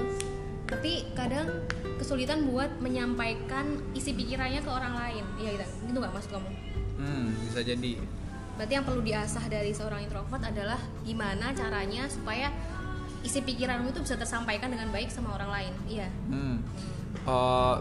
Tapi 0.64 0.92
kadang 1.12 1.68
kesulitan 2.00 2.48
buat 2.48 2.80
menyampaikan 2.80 3.76
isi 3.92 4.16
pikirannya 4.16 4.64
ke 4.64 4.70
orang 4.72 4.96
lain. 4.96 5.24
Iya 5.36 5.60
gitu. 5.60 5.66
Gitu 5.92 5.96
nggak 6.00 6.14
maksud 6.16 6.30
kamu? 6.32 6.48
Hmm, 7.02 7.34
bisa 7.50 7.60
jadi. 7.66 7.98
Berarti 8.54 8.72
yang 8.78 8.86
perlu 8.86 9.02
diasah 9.02 9.44
dari 9.50 9.74
seorang 9.74 10.06
introvert 10.06 10.42
adalah 10.44 10.78
gimana 11.02 11.50
caranya 11.50 12.06
supaya 12.06 12.52
isi 13.26 13.42
pikiranmu 13.42 13.90
itu 13.90 14.02
bisa 14.02 14.14
tersampaikan 14.18 14.70
dengan 14.70 14.90
baik 14.94 15.10
sama 15.10 15.34
orang 15.34 15.50
lain. 15.50 15.72
Iya. 15.90 16.08
Hmm. 16.30 16.56
Eh, 17.22 17.76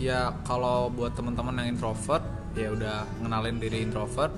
ya 0.00 0.32
kalau 0.48 0.88
buat 0.88 1.12
teman-teman 1.12 1.64
yang 1.64 1.76
introvert, 1.76 2.24
ya 2.56 2.72
udah 2.72 3.04
ngenalin 3.20 3.60
diri 3.60 3.84
introvert, 3.84 4.32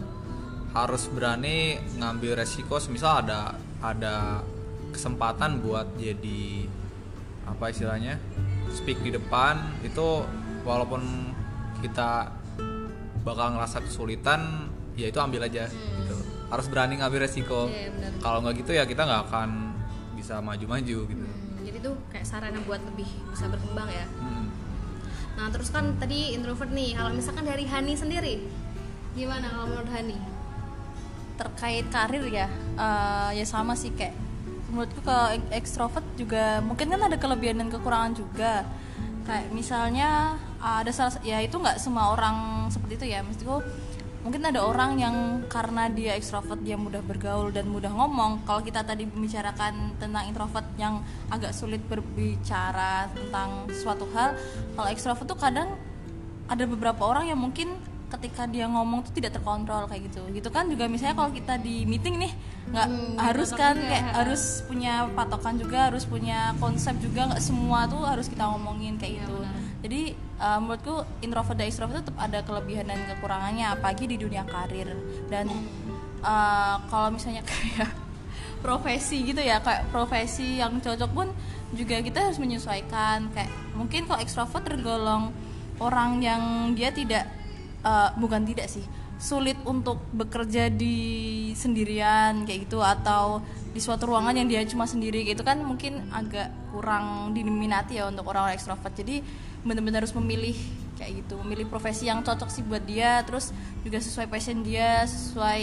harus 0.75 1.07
berani 1.11 1.79
ngambil 1.99 2.43
resiko. 2.43 2.83
Semisal 2.83 3.23
ada 3.27 3.55
ada 3.83 4.43
kesempatan 4.95 5.62
buat 5.65 5.88
jadi 5.99 6.69
apa 7.49 7.75
istilahnya 7.75 8.21
speak 8.71 9.03
di 9.03 9.11
depan 9.11 9.59
itu 9.83 10.23
walaupun 10.62 11.03
kita 11.83 12.31
bakal 13.23 13.55
ngerasa 13.55 13.79
kesulitan 13.81 14.69
ya 14.93 15.09
itu 15.09 15.17
ambil 15.17 15.43
aja 15.43 15.67
gitu 15.71 16.17
harus 16.47 16.67
berani 16.69 17.01
ngambil 17.01 17.25
resiko 17.25 17.65
Iya, 17.67 17.89
benar. 17.91 18.11
kalau 18.21 18.39
nggak 18.43 18.55
gitu 18.61 18.71
ya 18.73 18.85
kita 18.85 19.03
nggak 19.03 19.23
akan 19.27 19.51
bisa 20.13 20.39
maju-maju 20.39 20.99
gitu 21.07 21.25
Hmm, 21.25 21.63
jadi 21.63 21.79
tuh 21.81 21.95
kayak 22.09 22.27
sarana 22.27 22.59
buat 22.63 22.83
lebih 22.85 23.07
bisa 23.31 23.47
berkembang 23.47 23.87
ya. 23.87 24.07
Hmm. 24.19 24.47
Nah 25.33 25.47
terus 25.49 25.71
kan 25.71 25.95
tadi 25.97 26.35
introvert 26.35 26.69
nih, 26.69 26.93
kalau 26.93 27.11
misalkan 27.11 27.43
dari 27.43 27.65
Hani 27.65 27.95
sendiri, 27.95 28.45
gimana 29.13 29.47
kalau 29.49 29.67
menurut 29.69 29.89
Hani? 29.89 30.19
terkait 31.33 31.89
karir 31.89 32.23
ya 32.29 32.47
eh, 32.77 33.31
ya 33.35 33.45
sama 33.45 33.73
sih 33.73 33.91
kayak 33.91 34.15
menurutku 34.69 35.01
ke 35.01 35.17
ekstrovert 35.51 36.05
juga 36.15 36.61
mungkin 36.61 36.87
kan 36.87 37.01
ada 37.03 37.17
kelebihan 37.17 37.59
dan 37.59 37.69
kekurangan 37.69 38.13
juga 38.15 38.63
kayak 39.25 39.51
misalnya 39.51 40.37
ada 40.62 40.94
salah 40.94 41.18
ya 41.27 41.42
itu 41.42 41.59
nggak 41.59 41.83
semua 41.83 42.14
orang 42.14 42.70
seperti 42.70 42.94
itu 43.03 43.07
ya. 43.11 43.20
Maksudku 43.27 43.59
mungkin 44.22 44.38
ada 44.46 44.62
orang 44.62 45.03
yang 45.03 45.16
karena 45.51 45.90
dia 45.90 46.14
ekstrovert 46.14 46.62
dia 46.62 46.79
mudah 46.79 47.03
bergaul 47.03 47.51
dan 47.51 47.66
mudah 47.66 47.90
ngomong. 47.90 48.46
Kalau 48.46 48.62
kita 48.62 48.87
tadi 48.87 49.03
membicarakan 49.11 49.98
tentang 49.98 50.22
introvert 50.31 50.66
yang 50.79 51.03
agak 51.27 51.51
sulit 51.51 51.83
berbicara 51.90 53.11
tentang 53.11 53.66
suatu 53.75 54.07
hal 54.14 54.38
kalau 54.79 54.88
ekstrovert 54.88 55.27
tuh 55.27 55.35
kadang 55.35 55.75
ada 56.46 56.64
beberapa 56.70 57.03
orang 57.03 57.35
yang 57.35 57.40
mungkin 57.42 57.75
ketika 58.12 58.44
dia 58.44 58.68
ngomong 58.68 59.09
tuh 59.09 59.16
tidak 59.16 59.40
terkontrol 59.40 59.88
kayak 59.90 60.07
gitu. 60.12 60.22
Gitu 60.31 60.46
kan 60.55 60.70
juga 60.70 60.87
misalnya 60.87 61.18
kalau 61.18 61.35
kita 61.35 61.59
di 61.59 61.83
meeting 61.88 62.22
nih 62.22 62.33
nggak 62.70 62.88
harus 63.18 63.51
kan 63.51 63.75
kayak 63.75 64.14
harus 64.14 64.62
punya 64.70 65.11
patokan 65.11 65.59
juga 65.59 65.90
harus 65.90 66.07
punya 66.07 66.55
konsep 66.62 66.94
juga. 67.03 67.35
Nggak 67.35 67.42
semua 67.42 67.90
tuh 67.90 68.07
harus 68.07 68.31
kita 68.31 68.46
ngomongin 68.46 69.01
kayak 69.03 69.27
gitu 69.27 69.42
jadi 69.83 70.14
uh, 70.38 70.62
menurutku 70.62 71.03
introvert 71.27 71.59
dan 71.59 71.66
extrovert 71.66 72.07
tetap 72.07 72.16
ada 72.23 72.38
kelebihan 72.47 72.87
dan 72.87 73.03
kekurangannya 73.03 73.66
apalagi 73.66 74.07
di 74.07 74.16
dunia 74.16 74.47
karir. 74.47 74.95
Dan 75.27 75.51
uh, 76.23 76.79
kalau 76.87 77.11
misalnya 77.11 77.42
kayak 77.51 77.90
profesi 78.62 79.27
gitu 79.27 79.42
ya 79.42 79.59
kayak 79.59 79.90
profesi 79.90 80.62
yang 80.62 80.79
cocok 80.79 81.11
pun 81.11 81.29
juga 81.75 81.99
kita 81.99 82.31
harus 82.31 82.38
menyesuaikan. 82.38 83.35
Kayak 83.35 83.51
mungkin 83.75 84.07
kalau 84.07 84.23
ekstrovert 84.23 84.62
tergolong 84.62 85.35
orang 85.83 86.23
yang 86.23 86.42
dia 86.79 86.95
tidak 86.95 87.27
eh, 87.83 88.11
bukan 88.14 88.47
tidak 88.47 88.71
sih 88.71 88.87
sulit 89.23 89.55
untuk 89.66 90.03
bekerja 90.11 90.66
di 90.66 91.51
sendirian 91.55 92.42
kayak 92.42 92.66
gitu 92.66 92.83
atau 92.83 93.38
di 93.71 93.79
suatu 93.79 94.11
ruangan 94.11 94.35
yang 94.35 94.51
dia 94.51 94.66
cuma 94.66 94.83
sendiri 94.83 95.23
gitu 95.23 95.47
kan 95.47 95.62
mungkin 95.62 96.11
agak 96.11 96.51
kurang 96.75 97.31
diminati 97.31 98.03
ya 98.03 98.11
untuk 98.11 98.27
orang-orang 98.27 98.59
ekstrovert 98.59 98.90
jadi 98.99 99.23
benar-benar 99.62 100.03
harus 100.03 100.14
memilih 100.18 100.55
kayak 100.98 101.25
gitu 101.25 101.38
memilih 101.42 101.66
profesi 101.66 102.07
yang 102.07 102.22
cocok 102.22 102.51
sih 102.51 102.62
buat 102.62 102.83
dia 102.87 103.22
terus 103.27 103.51
juga 103.83 103.98
sesuai 103.98 104.27
passion 104.31 104.62
dia 104.62 105.03
sesuai 105.07 105.61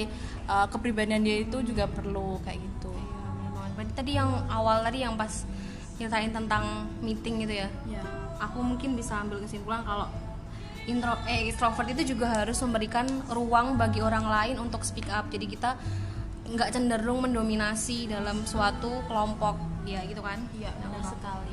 eh, 0.48 0.68
kepribadian 0.72 1.24
dia 1.24 1.44
itu 1.44 1.64
juga 1.64 1.88
perlu 1.88 2.40
kayak 2.44 2.60
gitu 2.60 2.92
Iya, 2.92 3.52
banget. 3.56 3.72
Berarti 3.76 3.94
tadi 3.96 4.12
yang 4.16 4.30
awal 4.52 4.78
tadi 4.84 5.00
yang 5.04 5.14
pas 5.16 5.32
ceritain 6.00 6.32
tentang 6.32 6.88
meeting 7.04 7.44
gitu 7.44 7.60
ya. 7.60 7.70
ya 7.88 8.04
Aku 8.40 8.64
mungkin 8.64 8.96
bisa 8.96 9.20
ambil 9.20 9.44
kesimpulan 9.44 9.84
kalau 9.84 10.08
intro 10.88 11.14
eh 11.28 11.52
extrovert 11.52 11.92
itu 11.92 12.16
juga 12.16 12.44
harus 12.44 12.56
memberikan 12.64 13.06
ruang 13.30 13.76
bagi 13.76 14.00
orang 14.00 14.26
lain 14.26 14.56
untuk 14.64 14.82
speak 14.88 15.12
up. 15.12 15.28
Jadi 15.28 15.46
kita 15.46 15.76
nggak 16.50 16.72
cenderung 16.74 17.30
mendominasi 17.30 18.10
dalam 18.10 18.42
suatu 18.48 19.06
kelompok, 19.06 19.86
ya 19.86 20.02
gitu 20.10 20.18
kan? 20.26 20.42
iya 20.58 20.74
benar 20.82 21.06
sekali 21.06 21.49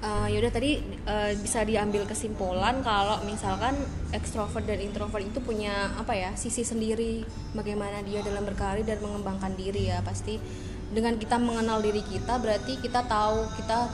Eh, 0.00 0.32
yaudah 0.32 0.48
tadi 0.48 0.80
eh, 0.80 1.32
bisa 1.36 1.60
diambil 1.60 2.08
kesimpulan 2.08 2.80
kalau 2.80 3.20
misalkan 3.28 3.76
ekstrovert 4.16 4.64
dan 4.64 4.80
introvert 4.80 5.20
itu 5.20 5.44
punya 5.44 5.92
apa 5.92 6.16
ya 6.16 6.32
sisi 6.40 6.64
sendiri 6.64 7.20
bagaimana 7.52 8.00
dia 8.00 8.24
dalam 8.24 8.48
berkarir 8.48 8.88
dan 8.88 8.96
mengembangkan 9.04 9.52
diri 9.60 9.92
ya. 9.92 10.00
Pasti 10.00 10.40
dengan 10.88 11.20
kita 11.20 11.36
mengenal 11.36 11.84
diri 11.84 12.00
kita 12.00 12.40
berarti 12.40 12.80
kita 12.80 13.04
tahu 13.04 13.44
kita 13.60 13.92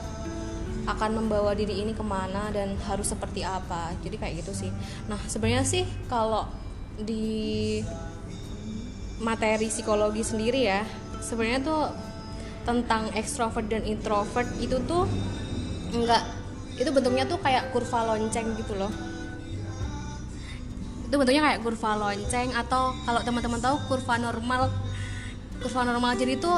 akan 0.87 1.11
membawa 1.19 1.51
diri 1.51 1.83
ini 1.83 1.91
ke 1.91 1.99
mana 2.07 2.55
dan 2.55 2.79
harus 2.87 3.11
seperti 3.11 3.43
apa. 3.43 3.91
Jadi 3.99 4.15
kayak 4.15 4.47
gitu 4.47 4.55
sih. 4.55 4.71
Nah 5.11 5.19
sebenarnya 5.27 5.67
sih 5.67 5.83
kalau 6.07 6.47
di 6.95 7.83
materi 9.19 9.67
psikologi 9.67 10.23
sendiri 10.23 10.71
ya 10.71 10.87
sebenarnya 11.19 11.67
tuh 11.67 11.83
tentang 12.63 13.11
ekstrovert 13.11 13.67
dan 13.67 13.83
introvert 13.83 14.47
itu 14.63 14.79
tuh 14.87 15.03
enggak. 15.93 16.23
Itu 16.77 16.89
bentuknya 16.93 17.25
tuh 17.25 17.39
kayak 17.41 17.73
kurva 17.73 18.13
lonceng 18.13 18.53
gitu 18.57 18.77
loh. 18.77 18.91
Itu 21.07 21.15
bentuknya 21.15 21.43
kayak 21.53 21.59
kurva 21.63 21.91
lonceng 21.97 22.53
atau 22.53 22.93
kalau 23.07 23.21
teman-teman 23.23 23.59
tahu 23.61 23.75
kurva 23.87 24.15
normal. 24.19 24.69
Kurva 25.57 25.81
normal 25.89 26.13
jadi 26.19 26.37
itu 26.37 26.51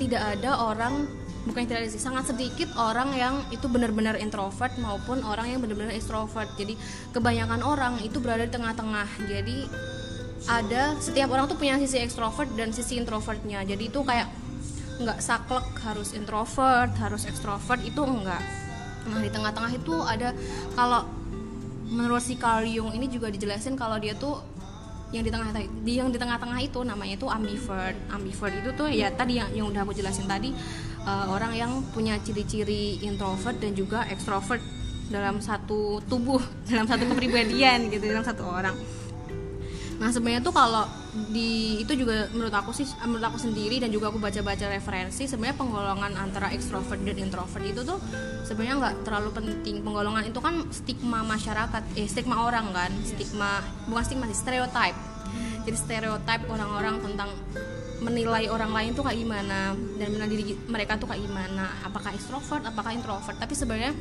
tidak 0.00 0.22
ada 0.38 0.60
orang 0.64 1.04
bukan 1.46 1.62
tidak 1.62 1.86
ada 1.86 1.88
sih 1.94 2.02
sangat 2.02 2.34
sedikit 2.34 2.66
orang 2.74 3.14
yang 3.14 3.38
itu 3.54 3.70
benar-benar 3.70 4.18
introvert 4.18 4.74
maupun 4.82 5.22
orang 5.22 5.46
yang 5.52 5.60
benar-benar 5.62 5.94
extrovert. 5.94 6.48
Jadi 6.58 6.74
kebanyakan 7.12 7.62
orang 7.62 8.00
itu 8.02 8.18
berada 8.18 8.48
di 8.48 8.52
tengah-tengah. 8.52 9.08
Jadi 9.28 9.68
ada 10.46 10.94
setiap 10.98 11.30
orang 11.30 11.46
tuh 11.50 11.58
punya 11.58 11.78
sisi 11.78 12.02
ekstrovert 12.02 12.50
dan 12.58 12.72
sisi 12.74 12.98
introvertnya. 12.98 13.62
Jadi 13.62 13.92
itu 13.92 14.00
kayak 14.02 14.26
nggak 14.96 15.20
saklek 15.20 15.66
harus 15.84 16.16
introvert 16.16 16.88
harus 16.96 17.28
ekstrovert 17.28 17.84
itu 17.84 18.00
enggak 18.00 18.40
nah 19.06 19.22
di 19.22 19.30
tengah-tengah 19.30 19.72
itu 19.74 19.94
ada 20.02 20.34
kalau 20.74 21.06
menurut 21.86 22.22
si 22.22 22.34
Carl 22.34 22.66
ini 22.66 23.06
juga 23.06 23.30
dijelasin 23.30 23.78
kalau 23.78 23.96
dia 24.02 24.18
tuh 24.18 24.42
yang 25.14 25.22
di 25.22 25.30
tengah 25.30 25.54
di 25.86 25.92
yang 26.02 26.10
di 26.10 26.18
tengah-tengah 26.18 26.58
itu 26.58 26.82
namanya 26.82 27.14
itu 27.14 27.30
ambivert. 27.30 27.94
Ambivert 28.10 28.54
itu 28.58 28.70
tuh 28.74 28.90
ya 28.90 29.06
tadi 29.14 29.38
yang 29.38 29.48
yang 29.54 29.66
udah 29.70 29.86
aku 29.86 29.94
jelasin 29.94 30.26
tadi 30.26 30.50
uh, 31.06 31.30
orang 31.30 31.54
yang 31.54 31.72
punya 31.94 32.18
ciri-ciri 32.18 32.98
introvert 33.06 33.54
dan 33.62 33.78
juga 33.78 34.02
ekstrovert 34.10 34.58
dalam 35.06 35.38
satu 35.38 36.02
tubuh 36.10 36.42
dalam 36.70 36.90
satu 36.90 37.06
kepribadian 37.06 37.86
gitu 37.94 38.10
dalam 38.10 38.26
satu 38.26 38.42
orang 38.42 38.74
nah 39.96 40.12
sebenarnya 40.12 40.44
tuh 40.44 40.52
kalau 40.52 40.84
di 41.32 41.80
itu 41.80 41.96
juga 41.96 42.28
menurut 42.36 42.52
aku 42.52 42.76
sih 42.76 42.84
menurut 43.08 43.24
aku 43.32 43.38
sendiri 43.40 43.80
dan 43.80 43.88
juga 43.88 44.12
aku 44.12 44.20
baca-baca 44.20 44.68
referensi 44.68 45.24
sebenarnya 45.24 45.56
penggolongan 45.56 46.12
antara 46.20 46.52
ekstrovert 46.52 47.00
dan 47.00 47.16
introvert 47.16 47.64
itu 47.64 47.80
tuh 47.80 47.96
sebenarnya 48.44 48.74
nggak 48.76 48.94
terlalu 49.08 49.30
penting. 49.32 49.80
Penggolongan 49.80 50.28
itu 50.28 50.38
kan 50.44 50.60
stigma 50.68 51.24
masyarakat 51.24 51.82
eh 51.96 52.04
stigma 52.04 52.44
orang 52.44 52.68
kan 52.76 52.92
stigma 53.02 53.64
bukan 53.88 54.04
stigma 54.04 54.24
sih 54.28 54.38
stereotype. 54.38 54.98
Jadi 55.64 55.76
stereotype 55.76 56.44
orang-orang 56.46 57.02
tentang 57.02 57.32
menilai 58.04 58.52
orang 58.52 58.70
lain 58.76 58.92
tuh 58.92 59.02
kayak 59.08 59.18
gimana 59.18 59.72
dan 59.72 60.06
menilai 60.12 60.30
diri 60.30 60.44
mereka 60.68 61.00
tuh 61.00 61.08
kayak 61.08 61.24
gimana. 61.24 61.72
Apakah 61.82 62.12
ekstrovert 62.12 62.62
apakah 62.68 62.92
introvert. 62.92 63.40
Tapi 63.40 63.56
sebenarnya 63.56 63.96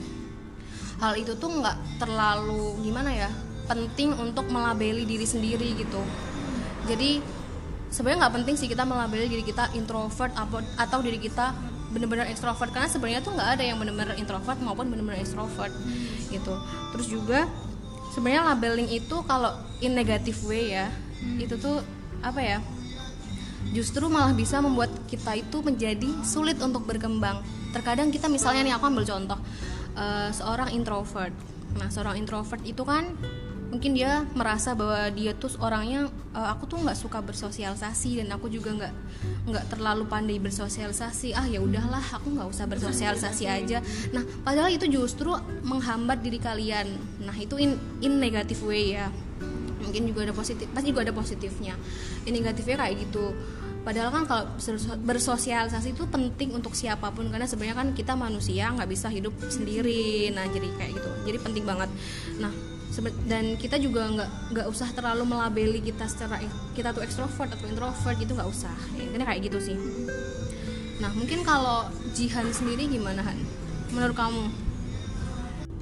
hal 1.00 1.16
itu 1.16 1.34
tuh 1.40 1.48
nggak 1.48 2.04
terlalu 2.04 2.80
gimana 2.84 3.12
ya 3.12 3.32
penting 3.66 4.14
untuk 4.18 4.48
melabeli 4.50 5.04
diri 5.06 5.26
sendiri 5.26 5.76
gitu. 5.78 6.02
Jadi 6.86 7.22
sebenarnya 7.90 8.28
nggak 8.28 8.36
penting 8.42 8.56
sih 8.60 8.68
kita 8.70 8.84
melabeli 8.84 9.30
diri 9.30 9.44
kita 9.46 9.74
introvert 9.74 10.34
atau 10.78 11.00
diri 11.02 11.18
kita 11.22 11.56
benar-benar 11.96 12.28
ekstrovert 12.28 12.76
karena 12.76 12.92
sebenarnya 12.92 13.22
tuh 13.24 13.32
nggak 13.40 13.50
ada 13.56 13.64
yang 13.64 13.80
benar-benar 13.80 14.20
introvert 14.20 14.60
maupun 14.60 14.92
benar-benar 14.92 15.22
ekstrovert 15.24 15.72
gitu. 16.28 16.54
Terus 16.92 17.08
juga 17.08 17.48
sebenarnya 18.12 18.52
labeling 18.52 18.90
itu 18.92 19.16
kalau 19.24 19.56
in 19.80 19.96
negative 19.96 20.36
way 20.48 20.76
ya 20.76 20.92
hmm. 20.92 21.40
itu 21.40 21.56
tuh 21.56 21.80
apa 22.20 22.40
ya 22.44 22.60
justru 23.72 24.06
malah 24.12 24.36
bisa 24.36 24.62
membuat 24.62 24.92
kita 25.10 25.36
itu 25.40 25.58
menjadi 25.64 26.10
sulit 26.22 26.60
untuk 26.62 26.86
berkembang. 26.86 27.42
Terkadang 27.74 28.12
kita 28.14 28.28
misalnya 28.28 28.62
nih 28.68 28.74
aku 28.78 28.86
ambil 28.92 29.08
contoh 29.08 29.40
uh, 29.96 30.30
seorang 30.36 30.76
introvert. 30.76 31.34
Nah 31.80 31.88
seorang 31.90 32.20
introvert 32.20 32.62
itu 32.64 32.84
kan 32.84 33.16
mungkin 33.76 33.92
dia 33.92 34.24
merasa 34.32 34.72
bahwa 34.72 35.12
dia 35.12 35.36
tuh 35.36 35.52
orangnya 35.60 36.08
uh, 36.32 36.48
aku 36.56 36.64
tuh 36.64 36.80
nggak 36.80 36.96
suka 36.96 37.20
bersosialisasi 37.20 38.24
dan 38.24 38.32
aku 38.32 38.48
juga 38.48 38.72
nggak 38.72 38.94
nggak 39.52 39.66
terlalu 39.68 40.08
pandai 40.08 40.40
bersosialisasi. 40.40 41.36
Ah 41.36 41.44
ya 41.44 41.60
udahlah 41.60 42.00
aku 42.16 42.40
nggak 42.40 42.48
usah 42.48 42.72
bersosialisasi 42.72 43.44
aja. 43.52 43.84
Nah 44.16 44.24
padahal 44.48 44.72
itu 44.72 44.88
justru 44.88 45.36
menghambat 45.68 46.24
diri 46.24 46.40
kalian. 46.40 46.88
Nah 47.20 47.36
itu 47.36 47.60
in 47.60 47.76
in 48.00 48.16
negative 48.16 48.64
way 48.64 48.96
ya. 48.96 49.12
Mungkin 49.84 50.08
juga 50.08 50.32
ada 50.32 50.34
positif 50.34 50.72
pasti 50.72 50.96
juga 50.96 51.04
ada 51.04 51.12
positifnya. 51.12 51.76
In 52.24 52.32
negatifnya 52.32 52.80
kayak 52.80 52.96
gitu. 53.12 53.36
Padahal 53.84 54.10
kan 54.10 54.24
kalau 54.26 54.44
bersosialisasi 55.06 55.94
itu 55.94 56.10
penting 56.10 56.56
untuk 56.56 56.74
siapa 56.74 57.12
pun 57.12 57.28
karena 57.30 57.46
sebenarnya 57.46 57.78
kan 57.78 57.88
kita 57.92 58.16
manusia 58.16 58.72
nggak 58.72 58.88
bisa 58.88 59.12
hidup 59.12 59.36
sendiri. 59.52 60.32
Nah 60.32 60.48
jadi 60.48 60.72
kayak 60.80 60.92
gitu. 60.96 61.12
Jadi 61.28 61.38
penting 61.44 61.68
banget. 61.68 61.92
Nah 62.40 62.75
dan 63.28 63.60
kita 63.60 63.76
juga 63.76 64.08
nggak 64.08 64.30
nggak 64.56 64.68
usah 64.72 64.88
terlalu 64.96 65.28
melabeli 65.28 65.80
kita 65.84 66.08
secara 66.08 66.40
kita 66.72 66.96
tuh 66.96 67.04
ekstrovert 67.04 67.52
atau 67.52 67.68
introvert 67.68 68.16
gitu 68.16 68.32
nggak 68.32 68.50
usah. 68.50 68.76
Intinya 68.96 69.28
kayak 69.28 69.52
gitu 69.52 69.60
sih. 69.60 69.78
Nah 71.04 71.12
mungkin 71.12 71.44
kalau 71.44 71.92
Jihan 72.16 72.48
sendiri 72.56 72.88
gimana 72.88 73.20
Han? 73.26 73.40
Menurut 73.92 74.16
kamu? 74.16 74.44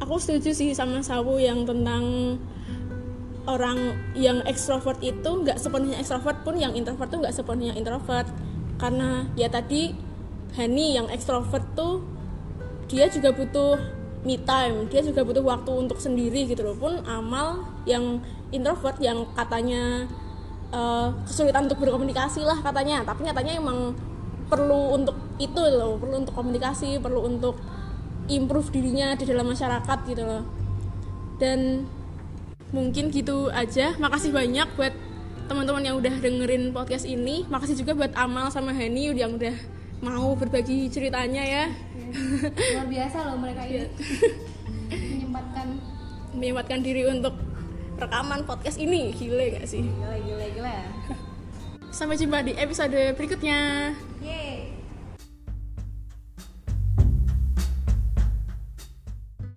Aku 0.01 0.17
setuju 0.17 0.51
sih 0.51 0.73
sama 0.73 1.05
Sawu 1.05 1.37
yang 1.37 1.69
tentang 1.69 2.35
orang 3.45 3.93
yang 4.15 4.41
ekstrovert 4.49 4.97
itu 5.03 5.29
nggak 5.43 5.59
sepenuhnya 5.59 5.99
ekstrovert 5.99 6.41
pun 6.41 6.55
yang 6.57 6.73
introvert 6.73 7.11
tuh 7.11 7.21
nggak 7.21 7.35
sepenuhnya 7.35 7.77
introvert. 7.77 8.27
Karena 8.81 9.29
ya 9.37 9.47
tadi 9.53 9.93
Hani 10.53 10.93
yang 10.93 11.09
ekstrovert 11.09 11.65
tuh 11.73 12.05
dia 12.85 13.09
juga 13.09 13.33
butuh 13.33 14.02
me 14.23 14.39
time. 14.39 14.87
Dia 14.87 15.03
juga 15.03 15.21
butuh 15.23 15.43
waktu 15.43 15.71
untuk 15.71 15.99
sendiri 15.99 16.47
gitu 16.47 16.63
loh. 16.63 16.75
Pun 16.75 17.03
amal 17.03 17.67
yang 17.83 18.23
introvert 18.55 18.97
yang 19.03 19.27
katanya 19.35 20.07
uh, 20.71 21.11
kesulitan 21.27 21.67
untuk 21.67 21.83
berkomunikasi 21.83 22.41
lah 22.43 22.59
katanya. 22.63 23.03
Tapi 23.03 23.27
nyatanya 23.27 23.59
emang 23.59 23.93
perlu 24.47 24.95
untuk 24.95 25.15
itu 25.39 25.59
loh. 25.59 25.99
Perlu 25.99 26.23
untuk 26.23 26.35
komunikasi 26.35 26.97
perlu 27.03 27.27
untuk 27.27 27.59
improve 28.31 28.71
dirinya 28.71 29.13
di 29.19 29.27
dalam 29.27 29.51
masyarakat 29.51 29.99
gitu 30.07 30.23
loh. 30.23 30.43
Dan 31.37 31.83
mungkin 32.71 33.11
gitu 33.11 33.51
aja. 33.51 33.93
Makasih 33.99 34.31
banyak 34.31 34.67
buat 34.79 34.95
teman-teman 35.51 35.83
yang 35.83 35.95
udah 35.99 36.15
dengerin 36.23 36.71
podcast 36.71 37.03
ini. 37.03 37.43
Makasih 37.51 37.83
juga 37.83 37.91
buat 37.93 38.15
Amal 38.15 38.47
sama 38.47 38.71
Hani 38.71 39.11
yang 39.11 39.35
udah 39.35 39.72
mau 40.03 40.35
berbagi 40.35 40.91
ceritanya 40.91 41.41
ya. 41.41 41.65
Luar 42.75 42.87
biasa 42.91 43.17
loh 43.31 43.39
mereka 43.39 43.63
ini. 43.63 43.75
Iya. 43.79 43.85
menyempatkan. 44.91 45.67
Menyempatkan 46.35 46.79
diri 46.83 47.03
untuk 47.07 47.33
rekaman 47.95 48.43
podcast 48.43 48.77
ini. 48.77 49.15
Gile 49.15 49.55
gak 49.55 49.65
sih? 49.65 49.87
Gile 49.87 50.17
gile 50.27 50.45
gile. 50.59 50.77
Sampai 51.95 52.19
jumpa 52.19 52.43
di 52.43 52.51
episode 52.59 53.15
berikutnya. 53.15 53.93
Yeay. 54.19 54.42